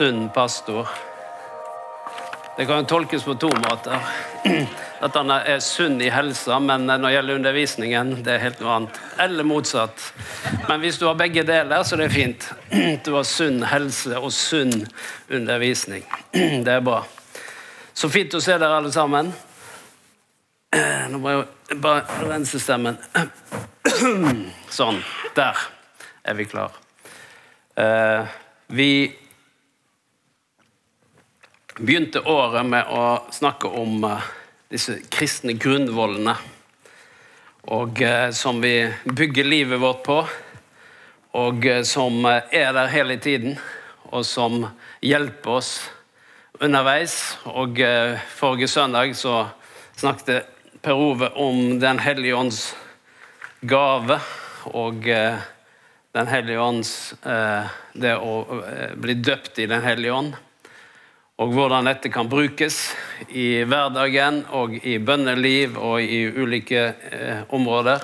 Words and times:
sunn 0.00 0.28
pastor. 0.28 0.88
Det 2.56 2.66
kan 2.66 2.76
jo 2.76 2.84
tolkes 2.84 3.24
på 3.24 3.34
to 3.34 3.48
måter. 3.48 4.00
At 5.04 5.14
han 5.14 5.28
er 5.34 5.58
sunn 5.60 5.98
i 6.00 6.08
helsa, 6.08 6.56
men 6.60 6.86
når 6.88 7.02
det 7.02 7.10
gjelder 7.12 7.40
undervisningen, 7.40 8.14
det 8.24 8.32
er 8.32 8.40
helt 8.46 8.62
noe 8.64 8.78
annet. 8.78 9.00
Eller 9.20 9.44
motsatt. 9.44 10.06
Men 10.70 10.80
hvis 10.80 10.96
du 10.96 11.04
har 11.04 11.20
begge 11.20 11.44
deler, 11.44 11.84
så 11.84 11.98
er 11.98 12.06
det 12.06 12.08
fint. 12.16 12.48
Du 13.04 13.12
har 13.18 13.28
sunn 13.28 13.60
helse 13.68 14.16
og 14.16 14.32
sunn 14.32 14.86
undervisning. 15.28 16.08
Det 16.64 16.78
er 16.78 16.80
bra. 16.88 17.02
Så 17.92 18.08
fint 18.08 18.32
å 18.32 18.40
se 18.40 18.56
dere 18.56 18.80
alle 18.80 18.96
sammen. 18.96 19.34
Nå 21.12 21.20
må 21.20 21.36
jeg 21.36 21.82
bare 21.84 22.24
rense 22.24 22.56
stemmen. 22.56 22.96
Sånn. 24.72 25.04
Der 25.36 25.66
er 26.24 26.40
vi 26.40 26.48
klar. 26.48 26.72
Eh, 27.76 28.38
vi 28.72 28.92
begynte 31.80 32.20
året 32.20 32.66
med 32.66 32.88
å 32.92 33.04
snakke 33.32 33.68
om 33.80 34.04
uh, 34.04 34.24
disse 34.68 34.98
kristne 35.12 35.54
grunnvollene. 35.56 36.34
Og 37.72 38.02
uh, 38.04 38.28
som 38.36 38.60
vi 38.60 38.74
bygger 39.04 39.48
livet 39.48 39.80
vårt 39.80 40.02
på, 40.04 40.18
og 41.40 41.66
uh, 41.66 41.80
som 41.88 42.26
er 42.28 42.74
der 42.76 42.92
hele 42.92 43.16
tiden. 43.22 43.56
Og 44.10 44.26
som 44.26 44.64
hjelper 45.00 45.60
oss 45.60 45.72
underveis. 46.60 47.14
Og 47.46 47.78
forrige 48.34 48.68
søndag 48.68 49.14
så 49.14 49.44
snakket 49.96 50.48
Per 50.82 50.98
Ove 50.98 51.28
om 51.38 51.78
Den 51.80 52.00
hellige 52.02 52.34
ånds 52.34 52.74
gave. 53.60 54.18
Og 54.74 55.06
Den 55.06 56.26
hellige 56.26 56.60
ånds 56.60 57.14
Det 57.94 58.16
å 58.18 58.34
bli 58.98 59.14
døpt 59.22 59.62
i 59.62 59.70
Den 59.70 59.86
hellige 59.86 60.18
ånd 60.18 60.34
og 61.40 61.54
hvordan 61.54 61.88
dette 61.88 62.10
kan 62.12 62.28
brukes 62.28 62.90
i 63.32 63.62
hverdagen 63.64 64.42
og 64.56 64.74
i 64.84 64.98
bønneliv 65.00 65.78
og 65.80 66.02
i 66.04 66.26
ulike 66.28 66.82
eh, 66.92 67.40
områder. 67.56 68.02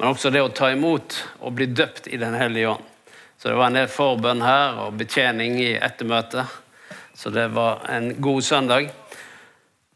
Men 0.00 0.10
også 0.10 0.32
det 0.34 0.42
å 0.42 0.50
ta 0.50 0.72
imot 0.74 1.14
og 1.38 1.54
bli 1.54 1.68
døpt 1.70 2.08
i 2.10 2.18
Den 2.18 2.34
hellige 2.34 2.72
ånd. 2.72 2.88
Så 3.38 3.52
det 3.52 3.58
var 3.60 3.70
en 3.70 3.78
del 3.78 3.92
forbønn 3.92 4.42
her 4.42 4.80
og 4.86 4.96
betjening 4.98 5.60
i 5.62 5.74
ettermøtet. 5.76 6.50
Så 7.14 7.30
det 7.30 7.46
var 7.54 7.84
en 7.94 8.10
god 8.18 8.42
søndag. 8.42 8.90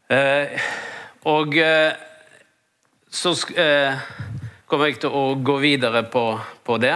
Eh, 0.07 0.71
og 1.27 1.59
eh, 1.59 1.99
så 3.11 3.35
eh, 3.59 4.07
kommer 4.71 4.93
jeg 4.93 5.01
til 5.03 5.19
å 5.19 5.25
gå 5.35 5.59
videre 5.65 6.05
på, 6.07 6.25
på 6.63 6.79
det 6.79 6.95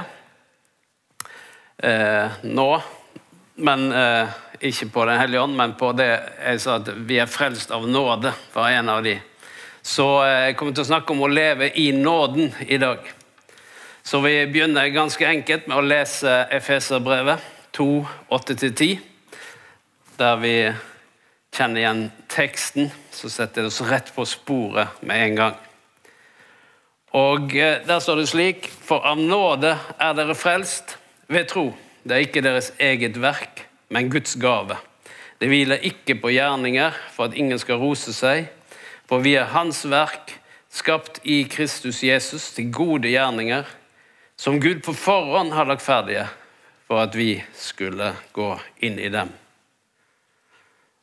eh, 1.82 2.38
nå. 2.46 2.70
Men 3.66 3.86
eh, 3.90 4.41
ikke 4.62 4.88
på 4.94 5.04
Den 5.04 5.18
hellige 5.18 5.42
ånd, 5.42 5.56
men 5.58 5.74
på 5.78 5.90
det 5.96 6.08
jeg 6.12 6.60
sa 6.62 6.78
at 6.78 6.90
vi 7.08 7.18
er 7.18 7.30
frelst 7.30 7.72
av 7.74 7.88
nåde, 7.88 8.32
var 8.54 8.70
en 8.70 8.90
av 8.92 9.02
de. 9.04 9.16
Så 9.82 10.06
eh, 10.22 10.48
jeg 10.48 10.56
kommer 10.58 10.76
til 10.76 10.84
å 10.84 10.90
snakke 10.92 11.14
om 11.14 11.24
å 11.26 11.30
leve 11.30 11.72
i 11.78 11.90
nåden 11.96 12.52
i 12.68 12.78
dag. 12.78 13.02
Så 14.02 14.20
vi 14.22 14.34
begynner 14.50 14.90
ganske 14.94 15.26
enkelt 15.26 15.66
med 15.70 15.78
å 15.78 15.86
lese 15.86 16.30
Efeserbrevet 16.54 17.42
2, 17.74 17.88
8-10, 18.30 19.02
der 20.18 20.38
vi 20.42 20.54
kjenner 21.54 21.82
igjen 21.82 22.04
teksten. 22.30 22.90
Så 23.10 23.30
setter 23.30 23.62
det 23.62 23.72
oss 23.72 23.82
rett 23.86 24.14
på 24.14 24.26
sporet 24.26 25.02
med 25.02 25.26
en 25.26 25.36
gang. 25.42 25.58
Og 27.18 27.56
eh, 27.58 27.82
Der 27.86 27.98
står 27.98 28.22
det 28.22 28.30
slik.: 28.30 28.70
For 28.70 29.02
av 29.02 29.18
nåde 29.18 29.74
er 29.98 30.14
dere 30.14 30.38
frelst 30.38 30.96
ved 31.26 31.50
tro. 31.50 31.72
Det 32.06 32.14
er 32.14 32.26
ikke 32.26 32.46
deres 32.46 32.72
eget 32.78 33.18
verk 33.22 33.66
men 33.92 34.10
Guds 34.10 34.34
gave. 34.40 34.78
Det 35.40 35.50
hviler 35.50 35.84
ikke 35.84 36.16
på 36.22 36.32
gjerninger 36.32 36.94
for 37.12 37.28
at 37.28 37.36
ingen 37.36 37.58
skal 37.60 37.80
rose 37.82 38.14
seg, 38.16 38.48
for 39.10 39.24
vi 39.24 39.34
er 39.36 39.50
Hans 39.52 39.84
verk, 39.90 40.38
skapt 40.72 41.20
i 41.28 41.42
Kristus 41.50 42.00
Jesus 42.00 42.52
til 42.56 42.70
gode 42.72 43.10
gjerninger, 43.12 43.66
som 44.40 44.60
Gud 44.62 44.80
på 44.86 44.94
forhånd 44.96 45.52
har 45.52 45.68
lagt 45.68 45.84
ferdige 45.84 46.24
for 46.88 47.02
at 47.04 47.14
vi 47.16 47.36
skulle 47.56 48.14
gå 48.32 48.48
inn 48.84 48.96
i 49.00 49.10
dem. 49.12 49.28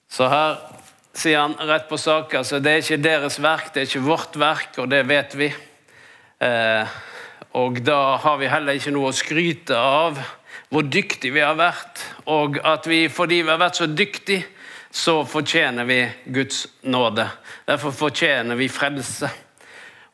Så 0.09 0.25
her 0.31 0.57
sier 1.13 1.43
han 1.43 1.55
rett 1.69 1.85
på 1.89 1.97
sak. 1.97 2.33
altså 2.33 2.59
Det 2.59 2.71
er 2.71 2.81
ikke 2.81 3.03
deres 3.03 3.37
verk, 3.41 3.69
det 3.73 3.83
er 3.83 3.89
ikke 3.89 4.07
vårt 4.07 4.39
verk, 4.39 4.79
og 4.81 4.89
det 4.89 5.03
vet 5.09 5.37
vi. 5.37 5.51
Eh, 6.41 6.97
og 7.59 7.79
da 7.85 8.17
har 8.23 8.37
vi 8.41 8.49
heller 8.49 8.77
ikke 8.77 8.93
noe 8.93 9.11
å 9.11 9.15
skryte 9.15 9.77
av 9.77 10.17
hvor 10.69 10.85
dyktige 10.85 11.33
vi 11.33 11.41
har 11.41 11.57
vært, 11.57 12.01
og 12.29 12.59
at 12.63 12.87
vi 12.87 13.07
fordi 13.09 13.41
vi 13.41 13.49
har 13.49 13.61
vært 13.61 13.79
så 13.81 13.87
dyktige, 13.89 14.45
så 14.91 15.23
fortjener 15.25 15.85
vi 15.85 15.99
Guds 16.33 16.67
nåde. 16.81 17.27
Derfor 17.65 17.91
fortjener 17.93 18.57
vi 18.57 18.69
frelse. 18.69 19.29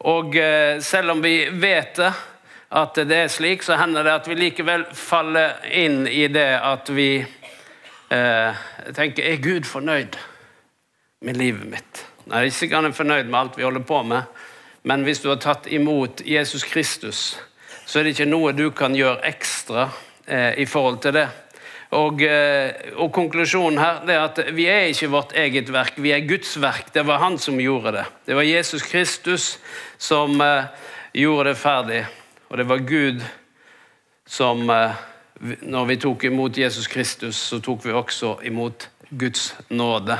Og 0.07 0.35
eh, 0.35 0.81
selv 0.83 1.11
om 1.11 1.21
vi 1.23 1.47
vet 1.51 1.95
det, 1.95 2.11
at 2.75 2.95
det 3.07 3.17
er 3.17 3.31
slik, 3.31 3.63
så 3.63 3.77
hender 3.79 4.03
det 4.03 4.15
at 4.15 4.27
vi 4.27 4.35
likevel 4.35 4.83
faller 4.91 5.61
inn 5.71 6.07
i 6.07 6.25
det 6.27 6.49
at 6.59 6.89
vi 6.91 7.09
eh, 7.21 8.63
tenker 8.95 9.23
Er 9.23 9.39
Gud 9.43 9.67
fornøyd 9.69 10.17
med 11.23 11.39
livet 11.39 11.69
mitt? 11.71 12.03
Nei, 12.25 12.47
ikke 12.47 12.57
sikkert 12.57 12.81
han 12.81 12.89
er 12.89 12.97
fornøyd 12.97 13.29
med 13.29 13.39
alt 13.39 13.57
vi 13.57 13.63
holder 13.63 13.85
på 13.87 14.01
med, 14.03 14.27
men 14.83 15.05
hvis 15.07 15.21
du 15.23 15.29
har 15.29 15.39
tatt 15.39 15.69
imot 15.71 16.21
Jesus 16.25 16.65
Kristus, 16.67 17.39
så 17.85 17.99
er 17.99 18.03
det 18.03 18.15
ikke 18.15 18.27
noe 18.27 18.51
du 18.57 18.67
kan 18.75 18.97
gjøre 18.97 19.23
ekstra 19.29 19.87
Eh, 20.25 20.59
i 20.59 20.65
forhold 20.65 21.01
til 21.01 21.13
det. 21.13 21.27
Og, 21.93 22.21
eh, 22.21 22.71
og, 22.97 23.11
Konklusjonen 23.13 23.77
her 23.77 24.01
er 24.09 24.23
at 24.23 24.39
vi 24.57 24.65
er 24.65 24.89
ikke 24.89 25.11
vårt 25.13 25.35
eget 25.37 25.69
verk, 25.69 25.99
vi 26.01 26.15
er 26.15 26.25
Guds 26.25 26.55
verk. 26.61 26.89
Det 26.93 27.05
var 27.05 27.21
han 27.21 27.37
som 27.37 27.59
gjorde 27.61 27.91
det. 27.99 28.05
Det 28.25 28.35
var 28.35 28.47
Jesus 28.47 28.81
Kristus 28.81 29.59
som 29.97 30.41
eh, 30.41 30.65
gjorde 31.13 31.51
det 31.51 31.59
ferdig. 31.61 32.05
Og 32.49 32.57
det 32.57 32.65
var 32.69 32.77
Gud 32.77 33.21
som 34.25 34.69
eh, 34.69 35.03
Når 35.61 35.85
vi 35.85 35.95
tok 35.99 36.23
imot 36.23 36.57
Jesus 36.57 36.87
Kristus, 36.87 37.35
så 37.35 37.59
tok 37.59 37.85
vi 37.85 37.91
også 37.91 38.37
imot 38.47 38.87
Guds 39.09 39.49
nåde 39.67 40.15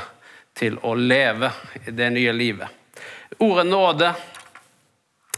til 0.54 0.76
å 0.84 0.92
leve 0.94 1.48
det 1.88 2.10
nye 2.12 2.34
livet. 2.36 2.68
Ordet 3.40 3.64
nåde 3.66 4.10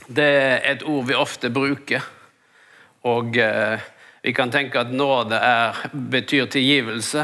det 0.09 0.27
er 0.27 0.67
et 0.73 0.83
ord 0.83 1.07
vi 1.07 1.15
ofte 1.15 1.51
bruker. 1.55 2.03
Og 3.07 3.39
uh, 3.39 3.79
vi 4.29 4.33
kan 4.33 4.51
tenke 4.51 4.77
at 4.77 4.91
nåde 4.93 5.37
er, 5.41 5.77
betyr 5.93 6.51
tilgivelse, 6.53 7.23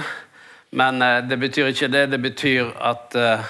men 0.72 1.03
eh, 1.04 1.19
det 1.28 1.37
betyr 1.37 1.66
ikke 1.69 1.88
det. 1.92 2.06
Det 2.15 2.19
betyr 2.19 2.70
at 2.81 3.16
uh, 3.20 3.42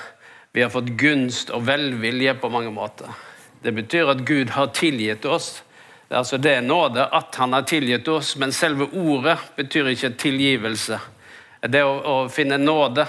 vi 0.51 0.65
har 0.65 0.73
fått 0.75 0.89
gunst 0.99 1.53
og 1.55 1.63
velvilje 1.69 2.33
på 2.43 2.51
mange 2.51 2.73
måter. 2.75 3.13
Det 3.63 3.71
betyr 3.77 4.11
at 4.11 4.25
Gud 4.27 4.51
har 4.57 4.73
tilgitt 4.75 5.23
oss. 5.31 5.63
Det 6.09 6.17
er 6.17 6.23
altså 6.25 6.41
det 6.43 6.57
nåde 6.67 7.05
at 7.07 7.39
han 7.39 7.55
har 7.55 7.63
tilgitt 7.71 8.11
oss, 8.11 8.33
men 8.43 8.51
selve 8.51 8.89
ordet 8.91 9.37
betyr 9.55 9.93
ikke 9.93 10.11
tilgivelse. 10.25 10.99
Det 11.63 11.85
å, 11.87 11.95
å 11.95 12.19
finne 12.35 12.59
nåde 12.59 13.07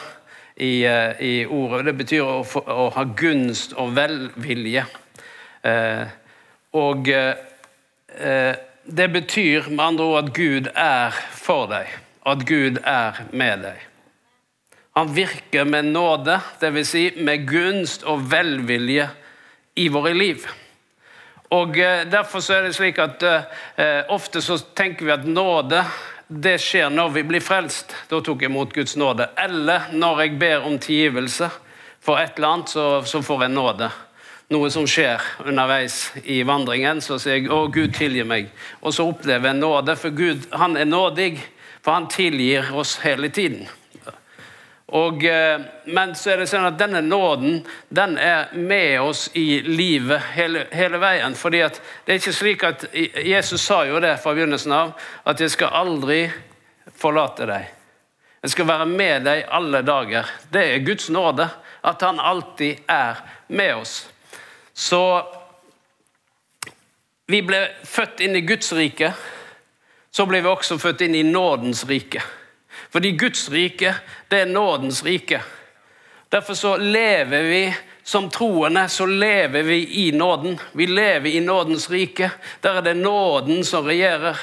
i, 0.62 0.86
uh, 0.86 1.18
i, 1.26 1.34
ordet, 1.50 1.88
det 1.90 1.96
betyr 2.04 2.22
å, 2.22 2.38
å, 2.46 2.88
ha 3.00 3.08
gunst 3.18 3.74
og 3.82 3.98
velvilje. 3.98 4.86
Eh, 5.66 6.06
og 6.78 7.10
det 8.86 9.08
betyr 9.10 9.70
med 9.70 9.86
andre 9.86 10.04
ord 10.04 10.24
at 10.24 10.34
Gud 10.34 10.68
er 10.76 11.16
for 11.32 11.68
deg, 11.72 11.90
at 12.26 12.46
Gud 12.46 12.80
er 12.84 13.22
med 13.32 13.66
deg. 13.66 13.82
Han 14.96 15.12
virker 15.16 15.66
med 15.68 15.90
nåde, 15.92 16.38
dvs. 16.62 16.88
Si 16.88 17.06
med 17.18 17.48
gunst 17.50 18.06
og 18.08 18.30
velvilje 18.32 19.10
i 19.76 19.90
våre 19.92 20.14
liv. 20.16 20.46
Og 21.52 21.78
eh, 21.80 22.06
Derfor 22.08 22.40
så 22.40 22.56
er 22.56 22.68
det 22.68 22.76
slik 22.78 23.00
at 23.04 23.24
eh, 23.26 24.06
ofte 24.14 24.42
så 24.42 24.58
tenker 24.58 25.06
vi 25.06 25.14
at 25.18 25.28
nåde 25.28 25.84
det 26.28 26.56
skjer 26.62 26.90
når 26.90 27.12
vi 27.18 27.26
blir 27.28 27.44
frelst. 27.44 27.92
Da 28.10 28.22
tok 28.24 28.42
jeg 28.42 28.50
imot 28.50 28.74
Guds 28.74 28.96
nåde. 28.98 29.28
Eller 29.38 29.92
når 29.94 30.24
jeg 30.24 30.40
ber 30.40 30.66
om 30.66 30.80
tilgivelse 30.80 31.50
for 32.02 32.18
et 32.22 32.40
eller 32.40 32.54
annet, 32.56 32.72
så, 32.72 32.88
så 33.06 33.22
får 33.22 33.46
jeg 33.46 33.54
nåde 33.54 33.92
noe 34.54 34.70
som 34.70 34.86
skjer 34.88 35.22
underveis 35.46 36.12
i 36.24 36.44
vandringen, 36.46 37.02
så 37.02 37.18
sier 37.20 37.40
jeg 37.40 37.50
'Å, 37.50 37.72
Gud 37.72 37.94
tilgi 37.94 38.24
meg'. 38.24 38.50
Og 38.82 38.94
så 38.94 39.08
opplever 39.08 39.50
jeg 39.50 39.60
nåde, 39.60 39.96
for 39.96 40.10
Gud 40.10 40.46
han 40.54 40.78
er 40.78 40.86
nådig, 40.86 41.40
for 41.82 41.92
han 41.92 42.08
tilgir 42.08 42.74
oss 42.74 42.98
hele 42.98 43.30
tiden. 43.30 43.68
Og, 44.88 45.26
eh, 45.26 45.62
men 45.86 46.14
så 46.16 46.32
er 46.32 46.38
det 46.38 46.50
sånn 46.50 46.68
at 46.68 46.78
denne 46.78 47.02
nåden 47.02 47.66
den 47.90 48.18
er 48.22 48.54
med 48.54 49.02
oss 49.02 49.30
i 49.34 49.62
livet 49.66 50.22
hele, 50.36 50.68
hele 50.72 50.98
veien. 50.98 51.36
fordi 51.36 51.62
at 51.62 51.82
det 52.06 52.14
er 52.14 52.20
ikke 52.20 52.34
slik 52.34 52.64
at 52.64 52.86
Jesus 53.26 53.62
sa 53.62 53.84
jo 53.86 54.00
det 54.00 54.20
fra 54.22 54.34
begynnelsen 54.34 54.72
av, 54.72 54.94
at 55.26 55.40
'jeg 55.40 55.52
skal 55.52 55.68
aldri 55.74 56.32
forlate 56.96 57.46
deg'. 57.46 57.66
Jeg 58.44 58.52
skal 58.52 58.68
være 58.68 58.86
med 58.86 59.24
deg 59.24 59.46
alle 59.50 59.82
dager. 59.82 60.26
Det 60.54 60.62
er 60.62 60.86
Guds 60.86 61.10
nåde, 61.10 61.50
at 61.84 62.02
han 62.02 62.20
alltid 62.20 62.78
er 62.88 63.16
med 63.48 63.76
oss. 63.76 64.08
Så 64.76 65.02
vi 67.32 67.40
ble 67.42 67.62
født 67.88 68.22
inn 68.22 68.36
i 68.36 68.44
Guds 68.46 68.74
rike. 68.76 69.14
Så 70.12 70.26
ble 70.28 70.42
vi 70.44 70.52
også 70.52 70.78
født 70.80 71.06
inn 71.08 71.16
i 71.16 71.24
nådens 71.24 71.86
rike. 71.88 72.22
Fordi 72.92 73.16
Guds 73.18 73.48
rike, 73.52 73.96
det 74.32 74.44
er 74.44 74.52
nådens 74.52 75.02
rike. 75.04 75.42
Derfor 76.32 76.54
så 76.54 76.76
lever 76.78 77.48
vi 77.48 77.64
som 78.04 78.30
troende, 78.30 78.88
så 78.90 79.06
lever 79.06 79.64
vi 79.64 79.80
i 80.06 80.12
nåden. 80.12 80.60
Vi 80.72 80.86
lever 80.86 81.30
i 81.30 81.40
nådens 81.40 81.90
rike. 81.92 82.30
Der 82.62 82.78
er 82.78 82.82
det 82.82 82.98
nåden 82.98 83.64
som 83.64 83.86
regjerer. 83.86 84.38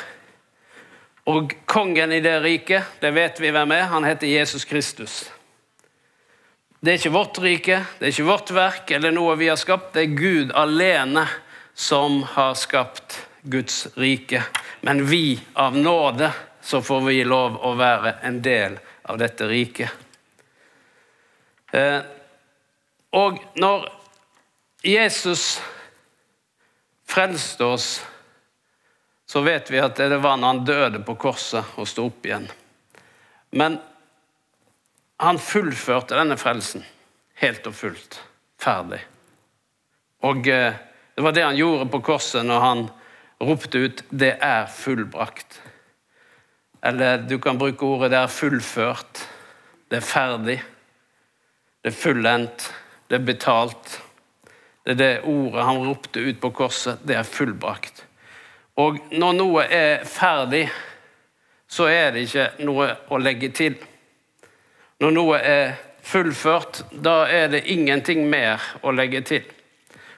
Og 1.26 1.52
kongen 1.67 2.12
i 2.12 2.20
det 2.20 2.40
riket, 2.43 2.99
det 3.00 3.14
vet 3.14 3.40
vi 3.40 3.52
hvem 3.55 3.70
er, 3.76 3.87
han 3.93 4.05
heter 4.05 4.26
Jesus 4.26 4.64
Kristus. 4.64 5.31
Det 6.82 6.90
er 6.90 6.96
ikke 6.99 7.11
vårt 7.14 7.38
rike, 7.38 7.76
det 7.99 8.08
er 8.08 8.11
ikke 8.11 8.25
vårt 8.26 8.50
verk 8.50 8.88
eller 8.90 9.12
noe 9.14 9.37
vi 9.38 9.46
har 9.46 9.58
skapt. 9.61 9.93
Det 9.94 10.02
er 10.02 10.17
Gud 10.19 10.49
alene 10.58 11.23
som 11.79 12.25
har 12.34 12.56
skapt 12.58 13.20
Guds 13.46 13.84
rike. 13.94 14.40
Men 14.82 15.05
vi, 15.06 15.38
av 15.55 15.76
nåde, 15.79 16.32
så 16.58 16.81
får 16.82 17.05
vi 17.06 17.20
lov 17.23 17.61
å 17.62 17.76
være 17.79 18.17
en 18.26 18.40
del 18.43 18.75
av 19.06 19.20
dette 19.23 19.46
riket. 19.46 19.94
Eh, 21.70 22.00
og 23.14 23.38
når 23.62 23.87
Jesus 24.82 25.61
frelste 27.06 27.70
oss, 27.76 27.88
så 29.31 29.46
vet 29.46 29.70
vi 29.70 29.79
at 29.79 30.02
det 30.02 30.19
var 30.19 30.34
når 30.34 30.49
han 30.56 30.67
døde 30.67 31.06
på 31.06 31.14
korset 31.14 31.79
og 31.79 31.87
sto 31.87 32.11
opp 32.11 32.26
igjen. 32.26 32.50
Men 33.55 33.79
han 35.22 35.38
fullførte 35.38 36.16
denne 36.19 36.36
frelsen 36.40 36.82
helt 37.42 37.66
og 37.66 37.74
fullt. 37.74 38.19
Ferdig. 38.62 39.00
Og 40.26 40.48
eh, 40.50 40.74
det 41.14 41.24
var 41.24 41.34
det 41.34 41.44
han 41.44 41.58
gjorde 41.58 41.90
på 41.92 42.02
korset 42.06 42.46
når 42.46 42.60
han 42.62 42.82
ropte 43.42 43.78
ut 43.78 44.04
'Det 44.10 44.36
er 44.40 44.66
fullbrakt'. 44.66 45.60
Eller 46.82 47.16
du 47.28 47.38
kan 47.38 47.58
bruke 47.58 47.82
ordet 47.82 48.10
'det 48.10 48.19
er 48.19 48.26
fullført'. 48.26 49.26
Det 49.90 49.96
er 49.96 50.06
ferdig. 50.06 50.62
Det 51.82 51.92
er 51.92 52.02
fullendt. 52.02 52.74
Det 53.10 53.20
er 53.20 53.24
betalt. 53.24 54.02
Det 54.84 54.90
er 54.90 54.94
det 54.94 55.24
ordet 55.24 55.64
han 55.64 55.86
ropte 55.88 56.20
ut 56.20 56.40
på 56.40 56.50
korset. 56.50 56.98
Det 57.06 57.16
er 57.16 57.22
fullbrakt. 57.22 58.06
Og 58.76 58.98
når 59.12 59.32
noe 59.32 59.62
er 59.62 60.04
ferdig, 60.04 60.70
så 61.69 61.84
er 61.84 62.10
det 62.10 62.20
ikke 62.20 62.64
noe 62.64 62.96
å 63.08 63.19
legge 63.19 63.48
til. 63.48 63.76
Når 65.02 65.14
noe 65.16 65.38
er 65.43 65.72
fullført, 66.06 66.84
da 66.94 67.25
er 67.26 67.49
det 67.50 67.64
ingenting 67.75 68.28
mer 68.31 68.62
å 68.87 68.93
legge 68.94 69.22
til. 69.26 69.49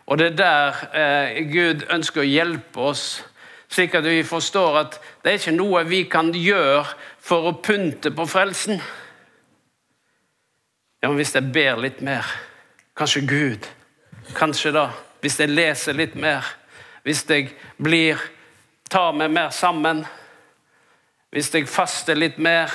Og 0.04 0.20
det 0.20 0.26
er 0.26 0.36
der 0.36 0.82
eh, 0.92 1.38
Gud 1.48 1.86
ønsker 1.92 2.20
å 2.20 2.28
hjelpe 2.28 2.82
oss, 2.90 3.22
slik 3.72 3.96
at 3.96 4.04
vi 4.04 4.20
forstår 4.28 4.76
at 4.82 4.98
det 5.22 5.32
er 5.32 5.40
ikke 5.40 5.56
noe 5.56 5.86
vi 5.88 6.02
kan 6.12 6.28
gjøre 6.36 6.84
for 7.24 7.48
å 7.48 7.54
pynte 7.64 8.12
på 8.12 8.26
frelsen. 8.28 8.76
Ja, 11.00 11.08
men 11.08 11.16
hvis 11.16 11.32
jeg 11.32 11.48
ber 11.52 11.80
litt 11.80 12.04
mer, 12.04 12.28
kanskje 12.96 13.24
Gud 13.28 13.70
Kanskje 14.32 14.70
da. 14.72 14.86
Hvis 15.20 15.36
jeg 15.36 15.52
leser 15.52 15.96
litt 15.96 16.14
mer, 16.16 16.46
hvis 17.04 17.24
jeg 17.28 17.50
blir 17.76 18.20
tar 18.88 19.12
meg 19.12 19.32
mer 19.34 19.50
sammen, 19.52 20.00
hvis 21.28 21.50
jeg 21.52 21.68
faster 21.68 22.16
litt 22.16 22.38
mer 22.40 22.72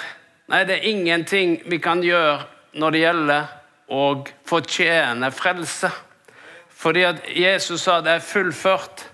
Nei, 0.50 0.64
det 0.66 0.80
er 0.80 0.90
ingenting 0.90 1.60
vi 1.70 1.78
kan 1.78 2.02
gjøre 2.02 2.40
når 2.82 2.94
det 2.94 3.02
gjelder 3.04 3.50
å 3.94 4.04
fortjene 4.50 5.30
frelse. 5.34 5.92
Fordi 6.80 7.04
at 7.06 7.22
Jesus 7.36 7.84
sa 7.86 8.00
det 8.02 8.16
er 8.18 8.24
fullført. 8.26 9.06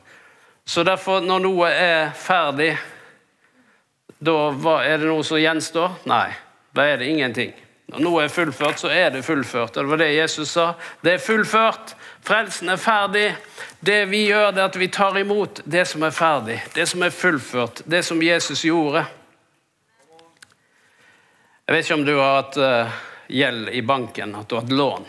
Så 0.66 0.84
derfor, 0.88 1.20
når 1.22 1.44
noe 1.44 1.68
er 1.70 2.14
ferdig, 2.18 2.72
da 4.24 4.38
er 4.80 5.02
det 5.02 5.10
noe 5.10 5.26
som 5.28 5.42
gjenstår? 5.42 6.00
Nei, 6.10 6.30
da 6.74 6.88
er 6.88 7.02
det 7.02 7.12
ingenting. 7.12 7.52
Når 7.92 8.02
noe 8.02 8.24
er 8.24 8.32
fullført, 8.34 8.80
så 8.82 8.90
er 8.90 9.12
det 9.14 9.26
fullført. 9.28 9.76
Det 9.76 9.84
var 9.86 10.00
det 10.02 10.14
Jesus 10.16 10.56
sa. 10.56 10.72
Det 11.04 11.18
er 11.18 11.22
fullført. 11.22 11.94
Frelsen 12.26 12.72
er 12.74 12.82
ferdig. 12.82 13.28
Det 13.86 14.00
vi 14.10 14.24
gjør, 14.32 14.56
det 14.56 14.64
er 14.64 14.72
at 14.72 14.80
vi 14.80 14.88
tar 14.90 15.20
imot 15.20 15.62
det 15.70 15.84
som 15.92 16.08
er 16.08 16.16
ferdig, 16.16 16.58
det 16.74 16.88
som 16.90 17.04
er 17.06 17.14
fullført, 17.14 17.84
det 17.86 18.02
som 18.08 18.24
Jesus 18.24 18.64
gjorde. 18.66 19.04
Jeg 21.66 21.74
vet 21.74 21.86
ikke 21.88 21.96
om 21.98 22.06
du 22.06 22.18
har 22.20 22.36
hatt 22.36 22.58
uh, 22.62 22.98
gjeld 23.28 23.70
i 23.74 23.80
banken, 23.82 24.36
at 24.38 24.46
du 24.46 24.54
har 24.54 24.62
hatt 24.62 24.74
lån. 24.78 25.08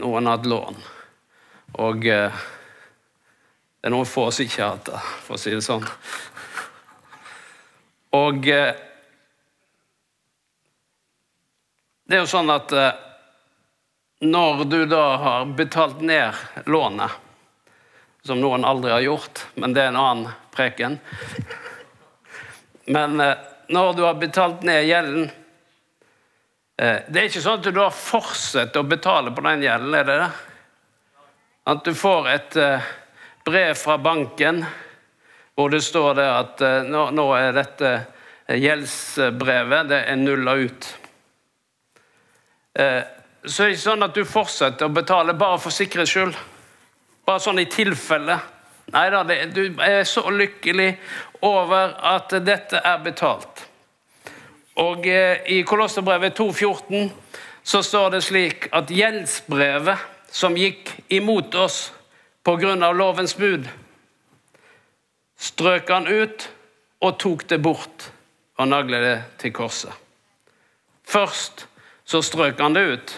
Noen 0.00 0.26
har 0.26 0.38
hatt 0.38 0.46
lån. 0.48 0.78
Og 1.84 2.06
uh, 2.08 2.46
det 3.76 3.90
er 3.90 3.92
noen 3.92 4.08
få 4.08 4.30
som 4.32 4.46
ikke 4.46 4.62
har 4.62 4.78
hatt 4.78 4.88
det, 4.88 5.02
for 5.26 5.36
å 5.36 5.42
si 5.42 5.52
det 5.52 5.60
sånn. 5.66 5.84
Og 8.16 8.48
uh, 8.48 8.72
det 12.08 12.16
er 12.16 12.24
jo 12.24 12.32
sånn 12.32 12.56
at 12.56 12.72
når 14.24 14.64
du 14.64 14.80
da 14.88 15.06
har 15.20 15.56
betalt 15.60 16.00
ned 16.00 16.64
lånet, 16.72 17.20
som 18.24 18.40
noen 18.40 18.64
aldri 18.64 18.96
har 18.96 19.04
gjort, 19.04 19.44
men 19.60 19.76
det 19.76 19.84
er 19.84 19.92
en 19.92 20.00
annen 20.00 20.28
preken 20.56 20.96
Men 22.88 23.20
når 23.68 23.92
du 23.96 24.02
har 24.04 24.20
betalt 24.20 24.62
ned 24.66 24.84
gjelden 24.88 25.30
Det 26.76 27.20
er 27.20 27.28
ikke 27.28 27.42
sånn 27.44 27.60
at 27.60 27.66
du 27.68 27.70
da 27.76 27.86
fortsetter 27.94 28.82
å 28.82 28.88
betale 28.88 29.30
på 29.30 29.44
den 29.46 29.62
gjelden, 29.62 29.94
er 29.94 30.08
det 30.08 30.16
det? 30.18 30.30
At 31.70 31.84
du 31.86 31.92
får 31.94 32.28
et 32.32 32.56
brev 33.46 33.76
fra 33.78 33.98
banken 34.02 34.64
hvor 35.54 35.70
det 35.70 35.84
står 35.86 36.14
det 36.18 36.26
at 36.26 36.64
eh, 36.66 36.88
nå 36.90 37.26
er 37.38 37.52
dette 37.54 37.92
gjeldsbrevet 38.58 39.88
det 39.88 40.00
er 40.10 40.18
nulla 40.20 40.56
ut. 40.60 40.88
Så 42.74 43.62
det 43.62 43.68
er 43.68 43.74
ikke 43.76 43.84
sånn 43.84 44.04
at 44.04 44.16
du 44.16 44.24
fortsetter 44.26 44.88
å 44.88 44.92
betale 44.92 45.36
bare 45.38 45.60
for 45.62 45.72
sikkerhets 45.72 46.12
skyld. 46.12 46.34
Bare 47.24 47.40
sånn 47.40 47.62
i 47.62 47.68
tilfelle. 47.70 48.36
Nei 48.94 49.08
da, 49.10 49.24
du 49.26 49.64
er 49.82 50.04
så 50.06 50.22
lykkelig 50.30 50.92
over 51.42 51.96
at 52.14 52.30
dette 52.46 52.78
er 52.78 53.00
betalt. 53.02 53.64
Og 54.78 55.06
eh, 55.06 55.42
I 55.50 55.62
Kolosserbrevet 55.66 56.38
2,14 56.38 57.10
så 57.62 57.82
står 57.82 58.14
det 58.14 58.22
slik 58.26 58.68
at 58.74 58.90
gjeldsbrevet 58.90 60.10
som 60.34 60.56
gikk 60.58 60.90
imot 61.14 61.54
oss 61.54 61.92
pga. 62.44 62.74
lovens 62.92 63.34
bud, 63.34 63.68
strøk 65.38 65.90
han 65.90 66.06
ut 66.06 66.48
og 67.00 67.18
tok 67.18 67.46
det 67.48 67.60
bort 67.62 68.10
og 68.58 68.68
naglet 68.68 69.02
det 69.02 69.18
til 69.38 69.52
korset. 69.52 69.92
Først 71.04 71.66
så 72.04 72.22
strøk 72.22 72.60
han 72.60 72.74
det 72.74 72.84
ut. 72.92 73.14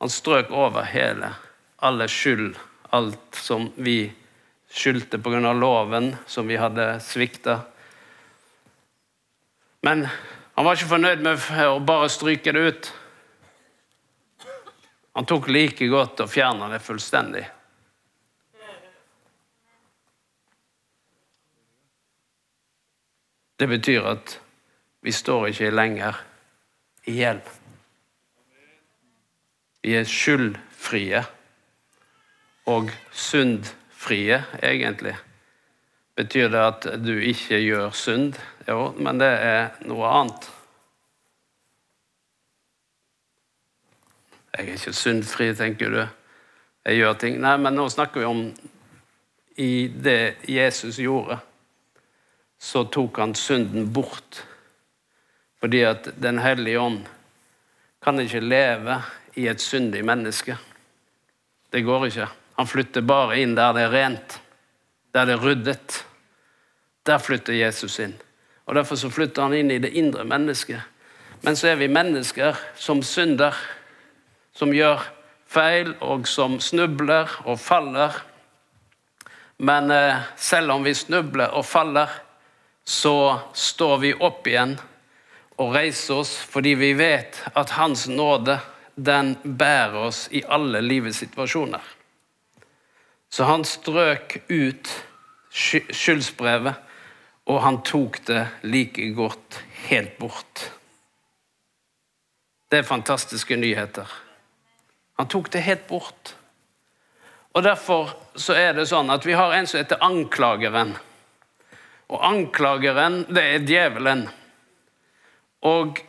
Han 0.00 0.10
strøk 0.10 0.50
over 0.50 0.82
hele, 0.82 1.34
alle 1.82 2.08
skyld, 2.08 2.56
alt 2.90 3.34
som 3.34 3.70
vi 3.76 4.12
skyldte 4.70 5.18
pga. 5.18 5.52
loven 5.52 6.16
som 6.26 6.46
vi 6.48 6.56
hadde 6.56 7.00
svikta. 7.00 7.60
Men 9.80 10.06
han 10.54 10.64
var 10.64 10.76
ikke 10.76 10.88
fornøyd 10.90 11.22
med 11.22 11.50
å 11.68 11.78
bare 11.84 12.08
stryke 12.08 12.52
det 12.52 12.60
ut. 12.60 12.92
Han 15.16 15.26
tok 15.28 15.48
like 15.48 15.86
godt 15.88 16.20
og 16.20 16.32
fjerna 16.32 16.68
det 16.68 16.82
fullstendig. 16.84 17.46
Det 23.56 23.68
betyr 23.70 24.04
at 24.10 24.34
vi 25.00 25.12
står 25.16 25.48
ikke 25.48 25.70
lenger 25.72 26.18
i 27.08 27.14
gjeld. 27.20 27.46
Vi 29.86 29.94
er 29.96 30.08
skyldfrie 30.10 31.22
og 32.66 32.90
syndfrie, 33.12 34.44
egentlig. 34.62 35.14
Betyr 36.16 36.48
det 36.48 36.62
at 36.62 36.86
du 37.06 37.12
ikke 37.18 37.60
gjør 37.60 37.90
synd? 37.94 38.38
Jo, 38.68 38.90
men 38.98 39.20
det 39.20 39.30
er 39.30 39.74
noe 39.86 40.08
annet. 40.10 40.46
Jeg 44.56 44.64
er 44.64 44.78
ikke 44.78 44.96
syndfri, 44.96 45.50
tenker 45.54 45.92
du. 45.92 46.00
Jeg 46.86 47.02
gjør 47.02 47.18
ting. 47.20 47.36
Nei, 47.42 47.56
men 47.60 47.76
nå 47.76 47.88
snakker 47.92 48.22
vi 48.22 48.30
om 48.30 48.42
i 49.60 49.88
det 49.88 50.36
Jesus 50.48 50.98
gjorde, 51.00 51.38
så 52.58 52.84
tok 52.92 53.20
han 53.20 53.34
synden 53.36 53.90
bort. 53.92 54.42
Fordi 55.60 55.82
at 55.88 56.08
Den 56.22 56.38
hellige 56.38 56.80
ånd 56.80 57.04
kan 58.02 58.20
ikke 58.20 58.40
leve 58.40 58.98
i 59.36 59.46
et 59.48 59.60
syndig 59.60 60.04
menneske. 60.04 60.56
Det 61.72 61.84
går 61.84 62.06
ikke. 62.06 62.28
Han 62.56 62.66
flytter 62.66 63.04
bare 63.04 63.40
inn 63.40 63.54
der 63.56 63.74
det 63.76 63.86
er 63.86 63.92
rent, 63.92 64.38
der 65.12 65.28
det 65.28 65.36
er 65.36 65.44
ryddet. 65.44 66.04
Der 67.06 67.18
flytter 67.22 67.52
Jesus 67.52 67.98
inn. 68.00 68.14
Og 68.66 68.74
Derfor 68.74 68.96
så 68.96 69.10
flytter 69.10 69.42
han 69.46 69.54
inn 69.54 69.70
i 69.70 69.78
det 69.78 69.92
indre 69.94 70.24
mennesket. 70.24 70.80
Men 71.44 71.56
så 71.56 71.68
er 71.68 71.76
vi 71.78 71.88
mennesker 71.92 72.56
som 72.74 73.02
synder 73.04 73.54
som 74.56 74.72
gjør 74.72 75.02
feil, 75.46 75.92
og 76.00 76.26
som 76.28 76.58
snubler 76.60 77.30
og 77.44 77.60
faller. 77.60 78.16
Men 79.58 79.90
eh, 79.92 80.24
selv 80.36 80.72
om 80.72 80.84
vi 80.84 80.94
snubler 80.96 81.52
og 81.54 81.66
faller, 81.66 82.10
så 82.84 83.38
står 83.54 83.98
vi 84.02 84.14
opp 84.14 84.46
igjen 84.46 84.76
og 85.56 85.72
reiser 85.74 86.20
oss 86.20 86.36
fordi 86.38 86.76
vi 86.78 86.92
vet 86.94 87.40
at 87.56 87.72
Hans 87.74 88.06
nåde 88.08 88.58
den 88.94 89.34
bærer 89.42 89.96
oss 90.08 90.26
i 90.30 90.44
alle 90.48 90.80
livets 90.84 91.18
situasjoner. 91.24 91.95
Så 93.30 93.44
han 93.44 93.64
strøk 93.64 94.38
ut 94.48 94.90
skyldsbrevet, 95.50 96.74
og 97.46 97.60
han 97.62 97.80
tok 97.86 98.18
det 98.26 98.42
like 98.66 99.10
godt 99.14 99.60
helt 99.88 100.16
bort. 100.18 100.70
Det 102.70 102.80
er 102.82 102.88
fantastiske 102.88 103.56
nyheter. 103.56 104.10
Han 105.16 105.28
tok 105.30 105.52
det 105.52 105.62
helt 105.64 105.86
bort. 105.88 106.34
Og 107.54 107.62
Derfor 107.62 108.10
så 108.36 108.56
er 108.58 108.74
det 108.76 108.88
sånn 108.90 109.08
at 109.14 109.24
vi 109.24 109.36
har 109.38 109.54
en 109.56 109.68
som 109.68 109.78
heter 109.80 110.02
anklageren. 110.04 110.96
Og 112.12 112.24
anklageren, 112.26 113.22
det 113.32 113.42
er 113.42 113.64
djevelen. 113.66 114.26
Og 115.64 116.02